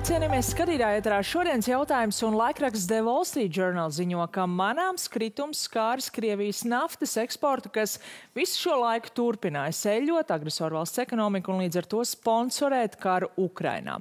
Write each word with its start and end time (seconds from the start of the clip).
Cienījamies 0.00 0.48
skatītāji, 0.54 1.00
ietrā 1.02 1.18
šodienas 1.20 1.66
jautājums 1.68 2.16
un 2.24 2.32
laikraksts 2.38 2.86
The 2.88 3.02
Wall 3.04 3.26
Street 3.28 3.52
Journal 3.52 3.90
ziņo, 3.92 4.22
ka 4.32 4.46
manāms 4.48 5.04
kritums 5.12 5.60
skāris 5.66 6.06
Krievijas 6.08 6.62
naftas 6.64 7.18
eksportu, 7.20 7.68
kas 7.74 7.98
visu 8.32 8.56
šo 8.62 8.78
laiku 8.80 9.12
turpināja 9.12 9.74
ceļot 9.76 10.32
agresoru 10.32 10.78
valsts 10.78 11.02
ekonomiku 11.02 11.52
un 11.52 11.60
līdz 11.60 11.82
ar 11.82 11.88
to 11.92 12.00
sponsorēt 12.08 12.96
karu 13.02 13.28
Ukrainā. 13.44 13.98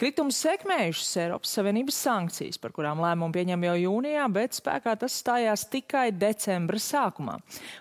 Kritums 0.00 0.38
sekmējušas 0.46 1.10
Eiropas 1.26 1.52
Savienības 1.58 2.00
sankcijas, 2.06 2.60
par 2.62 2.72
kurām 2.72 3.04
lēmumu 3.04 3.36
pieņem 3.36 3.68
jau 3.68 3.76
jūnijā, 3.82 4.24
bet 4.32 4.56
spēkā 4.56 4.96
tas 5.04 5.18
stājās 5.20 5.66
tikai 5.68 6.06
decembra 6.16 6.80
sākumā. 6.80 7.36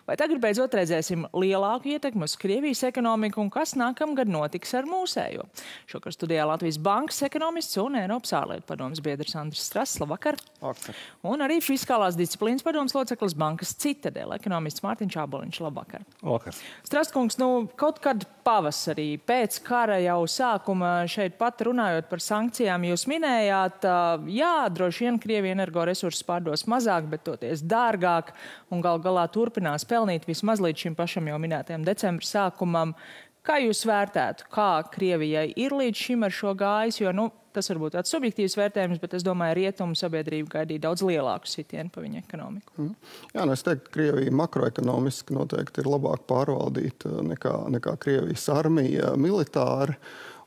Vai 0.09 0.19
tagad 0.19 0.43
beidzot 0.43 0.75
redzēsim 0.81 1.29
lielāku 1.31 1.95
ietekmi 1.95 2.27
uz 2.27 2.35
Krievijas 2.43 2.83
ekonomiku 2.91 3.39
un 3.45 3.53
kas 3.55 3.77
nākamgad 3.79 4.27
notiks 4.27 4.75
ar 4.75 4.91
mūsējo? 4.91 5.47
Šokar 5.87 6.19
studijā 6.19 6.51
Latvijas 6.51 6.81
Bankas 6.83 7.23
ekonomists 7.53 7.77
un 7.77 7.95
Eiropas 7.99 8.31
ārlietu 8.33 8.65
padomas 8.65 8.99
biedrs 9.03 9.35
Andris 9.37 9.67
Strass. 9.67 9.99
Labvakar! 10.01 10.39
Vakar. 10.57 10.95
Un 11.21 11.43
arī 11.45 11.59
fiskālās 11.61 12.15
disciplīnas 12.17 12.63
padomas 12.65 12.95
loceklis 12.95 13.35
Bankas 13.37 13.75
Citadela 13.77 14.39
ekonomists 14.39 14.81
Mārtiņš 14.81 15.17
Aboliņš. 15.21 15.59
Labvakar! 15.61 16.01
Vakar. 16.25 16.57
Strastkungs, 16.87 17.37
nu, 17.37 17.67
kaut 17.77 17.99
kad 18.01 18.25
pavasarī 18.43 19.19
pēc 19.21 19.59
kara 19.67 19.99
jau 20.01 20.23
sākuma 20.25 21.03
šeit 21.05 21.37
pat 21.37 21.61
runājot 21.67 22.09
par 22.09 22.23
sankcijām, 22.25 22.87
jūs 22.89 23.05
minējāt, 23.11 23.85
jā, 24.33 24.55
droši 24.73 25.05
vien 25.05 25.21
Krievija 25.21 25.53
energoresursus 25.53 26.25
pārdos 26.25 26.65
mazāk, 26.65 27.05
bet 27.11 27.27
toties 27.27 27.61
dārgāk 27.61 28.33
un 28.73 28.81
gal 28.81 28.97
galā 29.03 29.27
turpinās 29.29 29.85
pelnīt 29.85 30.25
vismaz 30.25 30.63
līdz 30.63 30.87
šim 30.87 30.97
pašam 30.97 31.29
jau 31.29 31.37
minētajam 31.43 31.85
decembra 31.85 32.25
sākumam. 32.25 32.97
Kā 33.43 33.57
jūs 33.59 33.81
vērtētu, 33.83 34.45
kā 34.53 34.69
Krievijai 34.93 35.49
ir 35.59 35.73
līdz 35.75 35.99
šim 35.99 36.21
ar 36.23 36.31
šo 36.31 36.53
gājis? 36.55 37.01
Jo 37.01 37.11
nu, 37.11 37.25
tas 37.51 37.67
varbūt 37.67 37.97
tāds 37.97 38.13
subjektīvs 38.13 38.55
vērtējums, 38.55 39.01
bet 39.01 39.17
es 39.17 39.25
domāju, 39.25 39.51
ka 39.51 39.57
rietumu 39.59 39.97
sabiedrība 39.99 40.53
gaidīja 40.57 40.85
daudz 40.85 41.03
lielāku 41.03 41.51
sitienu 41.51 41.91
pa 41.91 42.05
viņa 42.05 42.21
ekonomiku. 42.23 42.71
Mm. 42.79 42.93
Jā, 43.35 43.43
nu 43.43 43.55
es 43.55 43.65
teiktu, 43.67 43.89
ka 43.89 43.95
Krievija 43.97 44.35
makroekonomiski 44.39 45.35
noteikti 45.35 45.83
ir 45.83 45.91
labāk 45.91 46.23
pārvaldīta 46.31 47.17
nekā, 47.33 47.55
nekā 47.75 47.97
Krievijas 48.05 48.47
armija 48.53 49.11
militāri. 49.19 49.99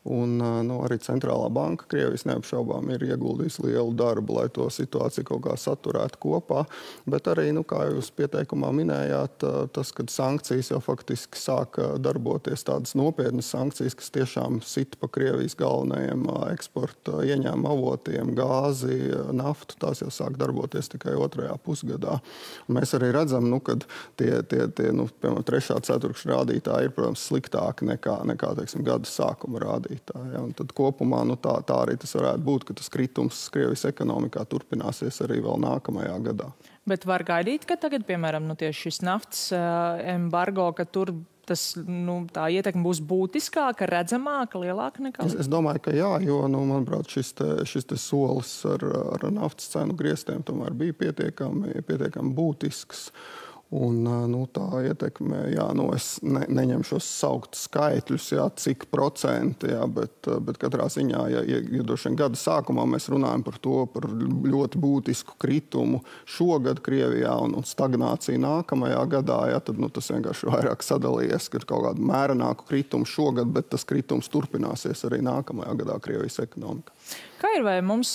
Un, 0.06 0.36
nu, 0.38 0.78
arī 0.86 0.98
centrālā 1.02 1.48
banka 1.50 1.88
Krievijas 1.90 2.26
neapšaubām 2.28 2.92
ir 2.94 3.02
ieguldījusi 3.08 3.64
lielu 3.66 3.90
darbu, 3.98 4.36
lai 4.38 4.46
to 4.54 4.68
situāciju 4.70 5.26
kaut 5.32 5.42
kā 5.46 5.56
saturētu 5.58 6.20
kopā. 6.22 6.62
Bet 7.10 7.26
arī, 7.32 7.48
nu, 7.56 7.64
kā 7.66 7.82
jūs 7.90 8.12
pieteikumā 8.14 8.70
minējāt, 8.76 9.42
tas, 9.74 9.90
kad 9.96 10.12
sankcijas 10.12 10.70
jau 10.70 10.78
faktiski 10.84 11.40
sāka 11.40 11.88
darboties, 12.02 12.62
tādas 12.68 12.94
nopietnas 12.98 13.50
sankcijas, 13.50 13.96
kas 13.98 14.12
tiešām 14.14 14.60
sit 14.66 14.94
pa 15.00 15.10
Krievijas 15.10 15.58
galvenajiem 15.58 16.22
eksporta 16.52 17.24
ieņēmuma 17.26 17.74
avotiem, 17.74 18.30
gāzi, 18.38 19.00
naftu, 19.34 19.78
tās 19.82 20.04
jau 20.04 20.12
sāk 20.14 20.38
darboties 20.38 20.92
tikai 20.94 21.16
otrajā 21.18 21.58
pusgadā. 21.66 22.20
Un 22.68 22.78
mēs 22.78 22.94
arī 22.98 23.10
redzam, 23.16 23.50
nu, 23.50 23.58
ka 23.64 23.78
tie, 24.20 24.38
tie, 24.46 24.68
tie 24.70 24.92
nu, 24.94 25.08
piemēram, 25.10 25.46
trešā 25.46 25.80
ceturkšņa 25.88 26.34
rādītāji 26.36 26.90
ir, 26.90 26.94
protams, 26.94 27.26
sliktāki 27.26 27.90
nekā, 27.90 28.20
nekā 28.30 28.54
teiksim, 28.60 28.86
gada 28.86 29.10
sākuma 29.10 29.62
rādītāji 29.66 29.95
rādītāji. 29.96 30.32
Ja? 30.34 30.42
Un 30.44 30.52
tad 30.56 30.72
kopumā 30.76 31.24
nu, 31.26 31.36
tā, 31.36 31.60
tā 31.66 31.82
arī 31.84 31.96
tas 31.96 32.14
varētu 32.14 32.44
būt, 32.44 32.64
ka 32.64 32.74
tas 32.74 32.88
kritums 32.88 33.48
Krievijas 33.50 33.86
ekonomikā 33.88 34.44
turpināsies 34.48 35.20
arī 35.22 35.40
vēl 35.42 35.60
nākamajā 35.60 36.18
gadā. 36.30 36.50
Bet 36.86 37.04
var 37.06 37.24
gaidīt, 37.24 37.66
ka 37.66 37.76
tagad, 37.76 38.06
piemēram, 38.06 38.46
nu, 38.46 38.54
šis 38.54 39.02
naftas 39.02 39.50
uh, 39.52 39.98
embargo, 40.06 40.72
ka 40.72 40.84
tur 40.84 41.12
tas, 41.46 41.76
nu, 41.78 42.26
tā 42.30 42.48
ietekme 42.50 42.82
būs 42.82 43.00
būtiskāka, 43.06 43.86
redzamāka, 43.86 44.58
lielāka 44.58 45.02
nekā? 45.02 45.26
Es, 45.26 45.34
es 45.44 45.50
domāju, 45.50 45.84
ka 45.84 45.94
jā, 45.94 46.10
jo, 46.26 46.40
nu, 46.50 46.64
manuprāt, 46.66 47.06
šis, 47.10 47.32
te, 47.38 47.50
šis 47.66 47.86
te 47.86 47.98
solis 47.98 48.50
ar, 48.66 48.82
ar 49.14 49.28
naftas 49.30 49.70
cenu 49.70 49.94
griestiem 49.98 50.42
tomēr 50.46 50.74
bija 50.74 50.96
pietiekami, 51.04 51.82
pietiekami 51.86 52.34
būtisks. 52.34 53.10
Uh, 53.10 53.45
Un, 53.74 54.04
nu, 54.30 54.44
tā 54.54 54.62
ietekme, 54.86 55.40
jā, 55.50 55.64
nu, 55.74 55.88
es 55.96 56.20
ne, 56.22 56.44
neņemšu 56.54 57.00
saukt 57.02 57.58
skaitļus, 57.58 58.28
jā, 58.36 58.44
cik 58.62 58.84
procenti, 58.94 59.72
jā, 59.72 59.80
bet, 59.90 60.28
bet 60.46 60.60
katrā 60.62 60.86
ziņā, 60.92 61.24
ja, 61.32 61.42
ja, 61.42 61.58
ja 61.74 61.86
droši 61.88 62.12
vien 62.12 62.18
gada 62.20 62.38
sākumā 62.38 62.84
mēs 62.86 63.08
runājam 63.10 63.42
par 63.42 63.58
to, 63.64 63.80
par 63.90 64.06
ļoti 64.06 64.78
būtisku 64.84 65.34
kritumu 65.42 66.04
šogad 66.30 66.78
Krievijā 66.86 67.34
un, 67.42 67.58
un 67.58 67.66
stagnāciju 67.66 68.38
nākamajā 68.46 69.02
gadā, 69.16 69.40
jā, 69.50 69.60
tad 69.66 69.82
nu, 69.82 69.90
tas 69.90 70.14
vienkārši 70.14 70.52
vairāk 70.52 70.86
sadalījies, 70.86 71.50
ka 71.50 71.58
ir 71.58 71.66
kaut 71.66 71.88
kādu 71.88 72.06
mērenāku 72.06 72.70
kritumu 72.70 73.10
šogad, 73.10 73.50
bet 73.50 73.72
tas 73.74 73.82
kritums 73.88 74.30
turpināsies 74.30 75.02
arī 75.10 75.24
nākamajā 75.26 75.74
gadā 75.82 75.98
Krievijas 76.06 76.38
ekonomikā. 76.46 76.94
Kā 77.36 77.50
ir 77.52 77.64
vai 77.66 77.74
mums 77.84 78.14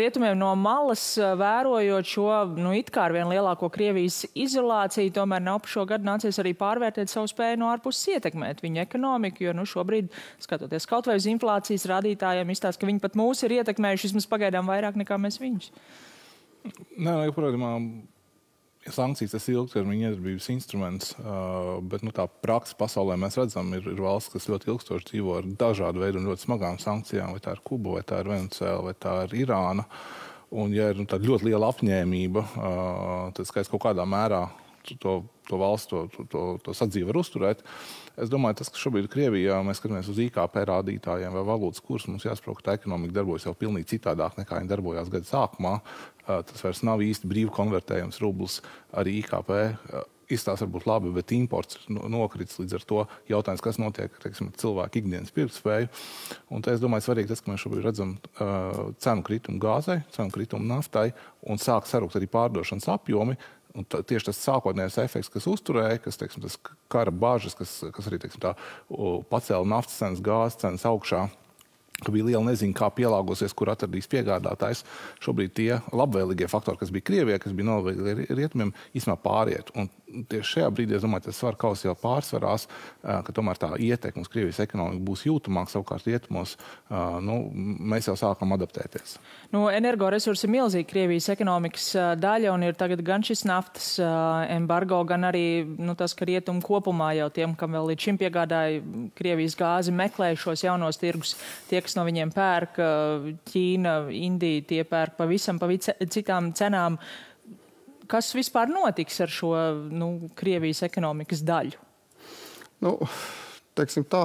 rietumiem 0.00 0.38
no 0.40 0.48
malas 0.56 1.02
vērojot 1.18 2.08
šo, 2.08 2.28
nu, 2.56 2.70
it 2.74 2.88
kā 2.92 3.04
ar 3.06 3.14
vien 3.14 3.28
lielāko 3.28 3.68
Krievijas 3.72 4.22
izolāciju, 4.32 5.12
tomēr 5.12 5.44
nav 5.44 5.68
šo 5.68 5.84
gadu 5.90 6.08
nācies 6.08 6.40
arī 6.40 6.54
pārvērtēt 6.56 7.12
savu 7.12 7.28
spēju 7.28 7.60
no 7.60 7.68
ārpuses 7.72 8.14
ietekmēt 8.14 8.64
viņu 8.64 8.80
ekonomiku, 8.86 9.44
jo, 9.44 9.52
nu, 9.56 9.66
šobrīd, 9.68 10.08
skatoties 10.42 10.88
kaut 10.88 11.10
vai 11.10 11.18
uz 11.20 11.28
inflācijas 11.28 11.84
rādītājiem, 11.92 12.54
izstāsta, 12.54 12.80
ka 12.80 12.88
viņi 12.88 13.04
pat 13.04 13.18
mūs 13.20 13.44
ir 13.44 13.58
ietekmējuši 13.60 14.08
vismaz 14.08 14.30
pagaidām 14.32 14.72
vairāk 14.72 14.96
nekā 15.02 15.20
mēs 15.20 15.36
viņus. 15.42 15.68
Nē, 16.96 17.18
ja 17.28 17.36
sankcijas 18.90 19.34
tas 19.34 19.46
ir 19.48 19.60
ilgtermiņa 19.60 20.08
iedarbības 20.08 20.48
instruments, 20.54 21.12
bet 21.90 22.02
nu, 22.06 22.12
tā 22.14 22.26
praksa 22.42 22.76
pasaulē 22.78 23.18
mēs 23.20 23.38
redzam, 23.38 23.70
ir, 23.76 23.86
ir 23.92 24.02
valsts, 24.02 24.32
kas 24.34 24.48
ļoti 24.50 24.72
ilgstoši 24.72 25.08
dzīvo 25.12 25.36
ar 25.38 25.48
dažādu 25.60 26.02
veidu 26.02 26.20
un 26.20 26.30
ļoti 26.30 26.46
smagām 26.46 26.80
sankcijām, 26.82 27.34
vai 27.36 27.42
tā 27.44 27.54
ir 27.56 27.62
Kuba, 27.66 27.98
vai 27.98 28.04
tā 28.06 28.22
ir 28.22 28.32
Venecuēla, 28.32 28.82
vai 28.88 28.94
tā 28.98 29.16
ir 29.28 29.36
Irāna. 29.44 29.86
Un, 30.52 30.74
ja 30.76 30.90
ir 30.92 30.98
nu, 30.98 31.06
ļoti 31.08 31.48
liela 31.48 31.70
apņēmība, 31.72 32.42
tad 33.38 33.48
skaidrs 33.48 33.70
kaut 33.72 33.86
kādā 33.86 34.04
mērā 34.04 34.44
to, 35.02 35.16
to 35.48 35.58
valstu, 35.60 36.06
to, 36.14 36.26
to, 36.30 36.44
to 36.64 36.74
sadzīvi 36.76 37.08
var 37.10 37.20
uzturēt. 37.22 37.64
Es 38.20 38.30
domāju, 38.32 38.58
tas, 38.60 38.68
ka 38.72 38.80
šobrīd 38.80 39.08
Krievijā 39.12 39.58
mēs 39.64 39.80
skatāmies 39.80 40.10
uz 40.12 40.20
IKP 40.26 40.58
rādītājiem 40.68 41.32
vai 41.32 41.44
valūtas 41.48 41.82
kursu, 41.84 42.12
mums 42.12 42.26
jāsaprot, 42.26 42.58
ka 42.60 42.70
tā 42.70 42.78
ekonomika 42.80 43.16
darbojas 43.20 43.46
jau 43.48 43.54
pilnīgi 43.56 43.94
citādāk 43.94 44.36
nekā 44.40 44.60
viņa 44.60 44.72
darbojās 44.74 45.12
gada 45.12 45.28
sākumā. 45.28 45.76
Tas 46.26 46.64
vairs 46.64 46.84
nav 46.86 47.02
īsti 47.02 47.30
brīvi 47.30 47.52
konvertējams 47.54 48.20
rublis 48.22 48.60
arī 48.92 49.20
IKP. 49.22 49.54
Izstāsta 50.32 50.64
varbūt 50.64 50.86
labi, 50.88 51.10
bet 51.12 51.32
imports 51.36 51.80
nokritis 51.90 52.56
līdz 52.60 52.76
ar 52.78 52.84
to 52.88 53.00
jautājums, 53.28 53.64
kas 53.64 53.78
notiek 53.80 54.14
teiksim, 54.22 54.48
ar 54.48 54.60
cilvēku 54.62 55.02
ikdienas 55.02 55.34
pirktspēju. 55.34 55.90
Un 56.54 56.64
es 56.72 56.80
domāju, 56.80 57.04
svarīgi 57.04 57.32
tas, 57.32 57.42
ka 57.42 57.52
mēs 57.52 57.64
šobrīd 57.64 57.84
redzam 57.84 58.14
uh, 58.16 58.94
cenu 59.02 59.26
kritumu 59.26 59.60
gāzei, 59.60 59.98
cenu 60.14 60.32
kritumu 60.32 60.64
naftai 60.68 61.10
un 61.50 61.60
sāk 61.60 61.90
sarukt 61.90 62.16
arī 62.16 62.30
pārdošanas 62.32 62.88
apjomi. 62.94 63.36
Un 63.72 63.86
tā, 63.88 64.02
tieši 64.04 64.28
tas 64.28 64.40
sākotnējais 64.44 64.98
efekts, 65.00 65.30
kas 65.32 65.46
uzturēja, 65.48 66.00
kas 66.04 66.20
teiksim, 66.20 66.44
kara 66.92 67.12
bažas, 67.14 67.56
kas, 67.56 67.78
kas 67.94 68.08
arī 68.10 68.18
teiksim, 68.20 68.42
tā, 68.42 68.52
pacēla 69.32 69.64
naftas 69.64 69.96
cenas, 70.02 70.20
gāzes 70.24 70.60
cenas 70.60 70.84
augšā, 70.88 71.24
bija 72.10 72.26
liela 72.26 72.42
neziņa, 72.48 72.74
kā 72.76 72.88
pielāgosies, 72.96 73.54
kur 73.54 73.70
atradīs 73.72 74.08
piegādātājs. 74.10 74.82
Šobrīd 75.22 75.54
tie 75.54 75.70
labvēlīgie 75.94 76.48
faktori, 76.50 76.80
kas 76.80 76.90
bija 76.94 77.06
Krievijai, 77.08 77.40
kas 77.42 77.54
bija 77.56 77.68
nelabvēlīgi 77.70 78.34
rietumiem, 78.34 78.72
īstenībā 78.96 79.18
pāriet. 79.22 79.70
Un 79.78 79.88
tieši 80.30 80.48
šajā 80.56 80.70
brīdī 80.74 80.96
es 80.96 81.04
domāju, 81.04 81.26
tas 81.28 81.38
svaru 81.40 81.58
kaus 81.60 81.84
jau 81.84 81.94
pārsvarās, 81.98 82.68
ka 83.02 83.34
tomēr 83.34 83.60
tā 83.60 83.70
ietekme 83.80 84.24
uz 84.24 84.30
Krievijas 84.32 84.60
ekonomiku 84.64 85.04
būs 85.08 85.24
jūtamāka. 85.26 85.72
Savukārt 85.72 86.06
rietumos 86.08 86.56
nu, 87.24 87.38
mēs 87.54 88.08
jau 88.10 88.16
sākam 88.18 88.52
adaptēties. 88.56 89.16
Nu, 89.54 89.64
energoresursi 89.72 90.46
ir 90.48 90.54
milzīgi 90.54 90.88
Krievijas 90.90 91.30
ekonomikas 91.32 91.88
daļa, 92.20 92.52
un 92.52 92.66
ir 92.66 92.76
tagad 92.78 93.02
gan 93.06 93.24
šis 93.26 93.44
naftas 93.48 93.94
embargo, 94.52 95.00
gan 95.08 95.28
arī 95.30 95.64
nu, 95.64 95.96
tas, 95.98 96.14
ka 96.18 96.28
rietumi 96.28 96.64
kopumā 96.64 97.12
jau 97.18 97.30
tiem, 97.34 97.56
kam 97.58 97.74
vēl 97.76 97.92
līdz 97.92 98.08
šim 98.08 98.20
piegādāja 98.20 98.84
Krievijas 99.18 99.56
gāzi, 99.58 99.94
meklē 99.96 100.32
šos 100.38 100.64
jaunos 100.66 101.00
tirgus. 101.00 101.36
Tie, 101.70 101.80
kas 101.84 101.96
no 101.98 102.06
viņiem 102.08 102.32
pērk, 102.34 102.80
Ķīna, 103.50 103.98
Indija, 104.16 104.64
tie 104.68 104.82
pērk 104.88 105.18
pavisam 105.20 105.60
pa 105.62 105.70
citām 105.72 106.52
cenām. 106.56 106.98
Kas 108.10 108.32
vispār 108.34 108.70
notiks 108.72 109.20
ar 109.22 109.30
šo 109.32 109.52
nu, 109.90 110.12
Krievijas 110.38 110.82
ekonomikas 110.86 111.44
daļu? 111.46 111.78
Nu, 112.82 112.96
teiksim 113.78 114.06
tā, 114.10 114.22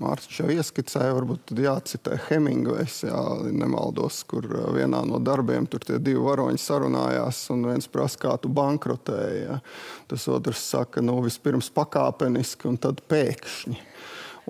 Mārcis 0.00 0.40
jau 0.40 0.48
ieskicēja, 0.50 1.14
varbūt 1.14 1.52
jācitē 1.60 2.16
Hemingvejs, 2.26 2.96
ja 3.06 3.18
nemaldos, 3.46 4.22
kur 4.26 4.48
vienā 4.74 5.04
no 5.06 5.20
darbiem 5.22 5.68
tur 5.70 5.84
tie 5.86 6.00
divi 6.02 6.22
varoņi 6.24 6.58
sarunājās, 6.58 7.44
un 7.54 7.62
viens 7.68 7.86
prasa, 7.90 8.18
kā 8.24 8.34
tu 8.42 8.50
bankrotēji. 8.54 9.44
Ja. 9.44 9.60
Tas 10.10 10.26
otrs 10.32 10.64
saka, 10.72 11.04
nu, 11.04 11.20
vispirms 11.22 11.70
pakāpeniski 11.74 12.72
un 12.72 12.80
tad 12.82 13.04
pēkšņi. 13.10 13.78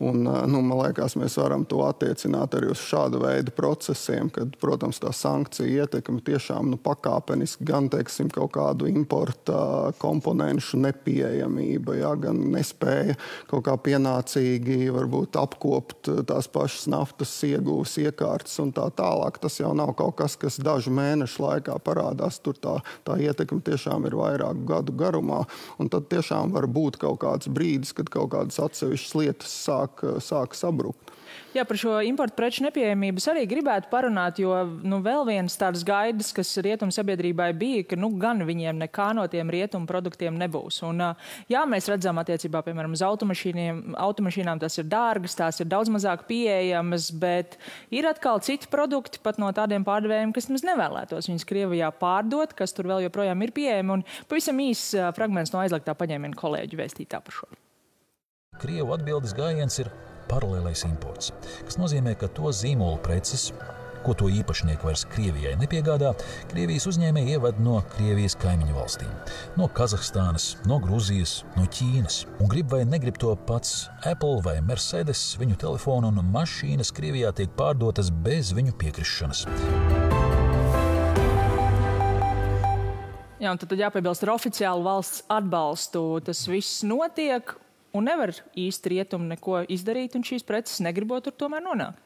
Un, 0.03 0.25
nu, 0.25 0.61
man 0.61 0.79
liekas, 0.81 1.15
mēs 1.21 1.37
varam 1.39 1.65
to 1.69 1.83
attiecināt 1.87 2.57
arī 2.59 2.73
uz 2.73 2.83
šādu 2.83 3.21
veidu 3.23 3.55
procesiem, 3.55 4.31
kad, 4.35 4.57
protams, 4.61 4.99
tā 5.03 5.13
sankcija 5.15 5.85
ietekme 5.85 6.23
tiešām 6.25 6.73
nu, 6.73 6.79
pakāpeniski 6.83 7.67
gan 7.69 7.87
teiksim, 7.93 8.31
kaut 8.35 8.55
kādu 8.57 8.89
importa 8.91 9.93
komponentu 10.03 10.81
nepieejamība, 10.83 11.99
ja, 12.01 12.15
gan 12.19 12.41
nespēja 12.55 13.15
kaut 13.51 13.65
kā 13.69 13.77
pienācīgi 13.87 14.91
varbūt, 14.95 15.39
apkopt 15.39 16.11
tās 16.29 16.49
pašas 16.51 16.89
naftas 16.91 17.33
iegūs 17.47 17.97
iekārtas 18.03 18.57
un 18.63 18.73
tā 18.75 18.87
tālāk. 18.97 19.39
Tas 19.43 19.59
jau 19.61 19.73
nav 19.77 19.95
kaut 19.99 20.17
kas, 20.19 20.37
kas 20.41 20.59
dažu 20.63 20.93
mēnešu 20.95 21.43
laikā 21.45 21.79
parādās. 21.85 22.41
Tur 22.45 22.59
tā, 22.61 22.79
tā 23.07 23.19
ietekme 23.23 23.63
tiešām 23.65 24.09
ir 24.09 24.17
vairāku 24.19 24.67
gadu 24.69 24.95
garumā. 24.99 25.45
Un 25.79 25.91
tad 25.93 26.09
tiešām 26.13 26.55
var 26.55 26.67
būt 26.71 26.99
kaut 27.03 27.21
kāds 27.25 27.51
brīdis, 27.53 27.95
kad 27.97 28.11
kaut 28.13 28.33
kādas 28.35 28.61
atsevišķas 28.63 29.17
lietas 29.21 29.55
sāk, 29.65 29.84
sāk 30.25 30.57
sabrukt. 30.59 31.15
Jā, 31.55 31.63
par 31.63 31.79
šo 31.79 32.01
importu 32.03 32.35
preču 32.35 32.65
nepieejamības 32.65 33.29
arī 33.31 33.45
gribētu 33.47 33.87
parunāt, 33.91 34.41
jo 34.43 34.51
nu, 34.83 34.99
vēl 35.05 35.23
viens 35.29 35.55
tāds 35.59 35.85
gaidas, 35.87 36.33
kas 36.35 36.51
rietumu 36.65 36.91
sabiedrībai 36.95 37.53
bija, 37.55 37.85
ka 37.93 37.99
nu, 37.99 38.11
gan 38.19 38.43
viņiem 38.47 38.81
nekā 38.83 39.13
no 39.15 39.27
tiem 39.31 39.53
rietumu 39.55 39.87
produktiem 39.87 40.35
nebūs. 40.41 40.81
Un, 40.89 41.03
jā, 41.51 41.63
mēs 41.71 41.87
redzam 41.93 42.19
attiecībā, 42.19 42.65
piemēram, 42.67 42.97
uz 42.97 43.05
automašīnām 43.07 44.63
tas 44.65 44.81
ir 44.83 44.89
dārgas, 44.91 45.39
tās 45.39 45.63
ir 45.63 45.71
daudz 45.71 45.93
mazāk 45.95 46.27
pieejamas, 46.31 47.13
bet 47.23 47.55
ir 47.95 48.09
atkal 48.11 48.43
citi 48.43 48.71
produkti 48.73 49.23
pat 49.23 49.39
no 49.39 49.53
tādiem 49.55 49.87
pārdevējiem, 49.87 50.35
kas 50.35 50.51
nemaz 50.51 50.67
nevēlētos 50.67 51.31
viņus 51.31 51.47
Krievijā 51.47 51.93
pārdot, 52.01 52.57
kas 52.59 52.75
tur 52.75 52.91
vēl 52.91 53.07
joprojām 53.07 53.47
ir 53.47 53.55
pieejami. 53.55 54.01
Un 54.01 54.27
pavisam 54.27 54.59
īs 54.65 54.89
fragments 55.15 55.55
no 55.55 55.63
aizliegtā 55.63 55.95
paņēmiena 56.03 56.41
kolēģu 56.41 56.83
vēstītā 56.83 57.23
par 57.23 57.39
šo. 57.39 57.53
Krievu 58.63 58.95
atbildes 58.95 59.35
gājiens 59.37 59.81
ir 59.83 59.91
paralēlais 60.31 60.85
imports, 60.89 61.33
kas 61.67 61.79
nozīmē, 61.81 62.15
ka 62.19 62.29
to 62.33 62.53
zīmolu 62.55 63.01
preces, 63.05 63.51
ko 64.05 64.13
to 64.19 64.29
īpašnieki 64.29 64.85
vairs 64.85 65.07
Krievijai 65.09 65.55
nepiegādā, 65.61 66.13
Krievijas 66.51 66.87
uzņēmēji 66.91 67.37
ievada 67.39 67.65
no 67.65 67.79
Krievijas 67.95 68.37
kaimiņu 68.43 68.77
valstīm, 68.77 69.11
no 69.59 69.69
Kazahstānas, 69.79 70.51
no 70.69 70.79
Grūzijas, 70.85 71.39
no 71.57 71.65
Ķīnas. 71.65 72.21
Un 72.37 72.53
grib 72.53 72.71
vai 72.75 72.83
negrib 72.89 73.19
to 73.21 73.33
pats 73.49 73.89
Apple 74.05 74.43
vai 74.45 74.59
Mercedes, 74.65 75.25
viņu 75.41 75.59
telefonu 75.65 76.13
un 76.13 76.21
mašīnas 76.37 76.93
Krievijā 76.95 77.33
tiek 77.37 77.57
pārdotas 77.57 78.13
bez 78.13 78.53
viņu 78.57 78.77
piekrišanas. 78.81 79.47
Jā, 83.45 83.51
un 83.53 83.59
tad 83.61 83.77
jāpiebilst 83.77 84.25
ar 84.25 84.31
oficiālu 84.37 84.85
valsts 84.87 85.25
atbalstu. 85.33 86.01
Tas 86.25 86.47
viss 86.49 86.85
notiek, 86.87 87.51
un 87.95 88.09
nevar 88.09 88.35
īsti 88.59 88.97
rietumi 88.97 89.31
neko 89.35 89.63
izdarīt, 89.73 90.17
un 90.19 90.27
šīs 90.27 90.47
preces 90.47 90.83
negribot 90.85 91.27
tur 91.27 91.37
tomēr 91.45 91.65
nonākt. 91.65 92.03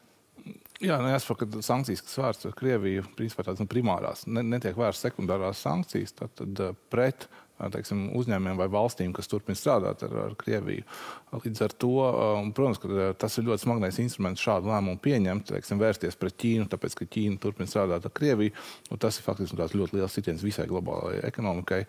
Jā, 0.79 0.95
nu, 1.03 1.09
jāsaprot, 1.11 1.41
ka 1.41 1.61
sankcijas, 1.65 2.01
kas 2.05 2.15
vērstas 2.21 2.47
ar 2.47 2.55
Krieviju, 2.55 3.03
principā 3.17 3.43
tādas 3.43 3.59
nu, 3.59 3.67
primārās, 3.67 4.23
ne, 4.31 4.45
netiek 4.47 4.77
vērstas 4.79 5.09
sekundārās 5.09 5.59
sankcijas, 5.65 6.15
tad, 6.15 6.31
tad 6.39 6.61
eh, 6.63 6.77
pret 6.93 7.25
teiksim, 7.73 8.05
uzņēmumiem 8.15 8.59
vai 8.59 8.67
valstīm, 8.71 9.11
kas 9.15 9.27
turpina 9.27 9.57
strādāt 9.59 10.03
ar, 10.07 10.15
ar 10.29 10.35
Krieviju. 10.39 10.85
Līdz 11.35 11.61
ar 11.65 11.75
to, 11.77 11.91
protams, 12.57 12.79
tas 13.21 13.35
ir 13.37 13.45
ļoti 13.49 13.65
smagnējs 13.65 13.99
instruments 14.01 14.43
šādu 14.43 14.71
lēmumu 14.71 15.01
pieņemt, 15.03 15.49
teiksim, 15.51 15.81
vērsties 15.81 16.17
pret 16.19 16.37
Ķīnu, 16.39 16.69
tāpēc, 16.71 16.95
ka 16.97 17.09
Ķīna 17.15 17.41
turpina 17.43 17.69
strādāt 17.69 18.07
ar 18.07 18.15
Krieviju. 18.15 18.55
Tas 18.97 19.19
ir 19.19 19.27
faktiski 19.27 19.59
ļoti 19.59 19.99
liels 19.99 20.15
sitiens 20.15 20.45
visai 20.45 20.65
globālajai 20.71 21.21
ekonomikai. 21.29 21.83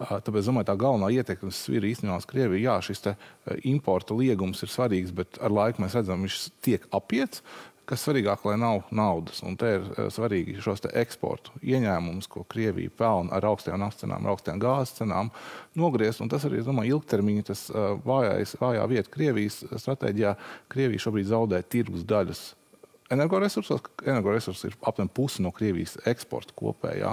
Tāpēc, 0.00 0.48
domāju, 0.48 0.70
tā 0.70 0.78
galvenā 0.80 1.12
ietekmes 1.18 1.62
svira 1.66 1.90
īstenībā 1.90 2.20
uz 2.22 2.28
Krieviju. 2.30 2.62
Jā, 2.62 2.78
šis 2.86 3.04
importa 3.68 4.16
liegums 4.16 4.62
ir 4.64 4.72
svarīgs, 4.72 5.14
bet 5.16 5.40
ar 5.42 5.52
laiku 5.52 5.84
mēs 5.84 5.98
redzam, 5.98 6.24
viņš 6.24 6.44
tiek 6.64 6.86
apiets 6.96 7.42
kas 7.86 8.02
svarīgāk, 8.02 8.42
lai 8.48 8.56
nav 8.60 8.82
naudas. 8.94 9.42
Un 9.46 9.56
te 9.58 9.76
ir 9.76 9.86
uh, 9.86 10.08
svarīgi 10.12 10.58
šos 10.62 10.84
eksportu 10.90 11.54
ieņēmumus, 11.62 12.28
ko 12.32 12.44
Krievija 12.50 12.92
pelna 12.98 13.36
ar 13.36 13.46
augstajām 13.52 13.82
naftas 13.82 14.04
cenām, 14.04 14.26
ar 14.26 14.34
augstajām 14.34 14.60
gāzes 14.62 14.96
cenām, 14.98 15.30
nogriezt. 15.78 16.22
Un 16.24 16.30
tas 16.32 16.44
arī, 16.48 16.60
es 16.60 16.68
domāju, 16.68 16.98
ilgtermiņa 16.98 17.48
tas 17.52 17.66
uh, 17.70 17.94
vājais, 18.06 18.56
vājā 18.60 18.84
vieta 18.90 19.12
Krievijas 19.16 19.62
stratēģijā. 19.70 20.36
Krievija 20.72 21.06
šobrīd 21.06 21.30
zaudē 21.30 21.62
tirgus 21.62 22.06
daļas. 22.08 22.44
Energoresursos, 23.14 23.84
energoresursi 24.02 24.66
ir 24.66 24.78
aptuveni 24.82 25.12
pusi 25.14 25.42
no 25.44 25.52
Krievijas 25.54 25.94
eksporta 26.10 26.56
kopējā. 26.58 27.12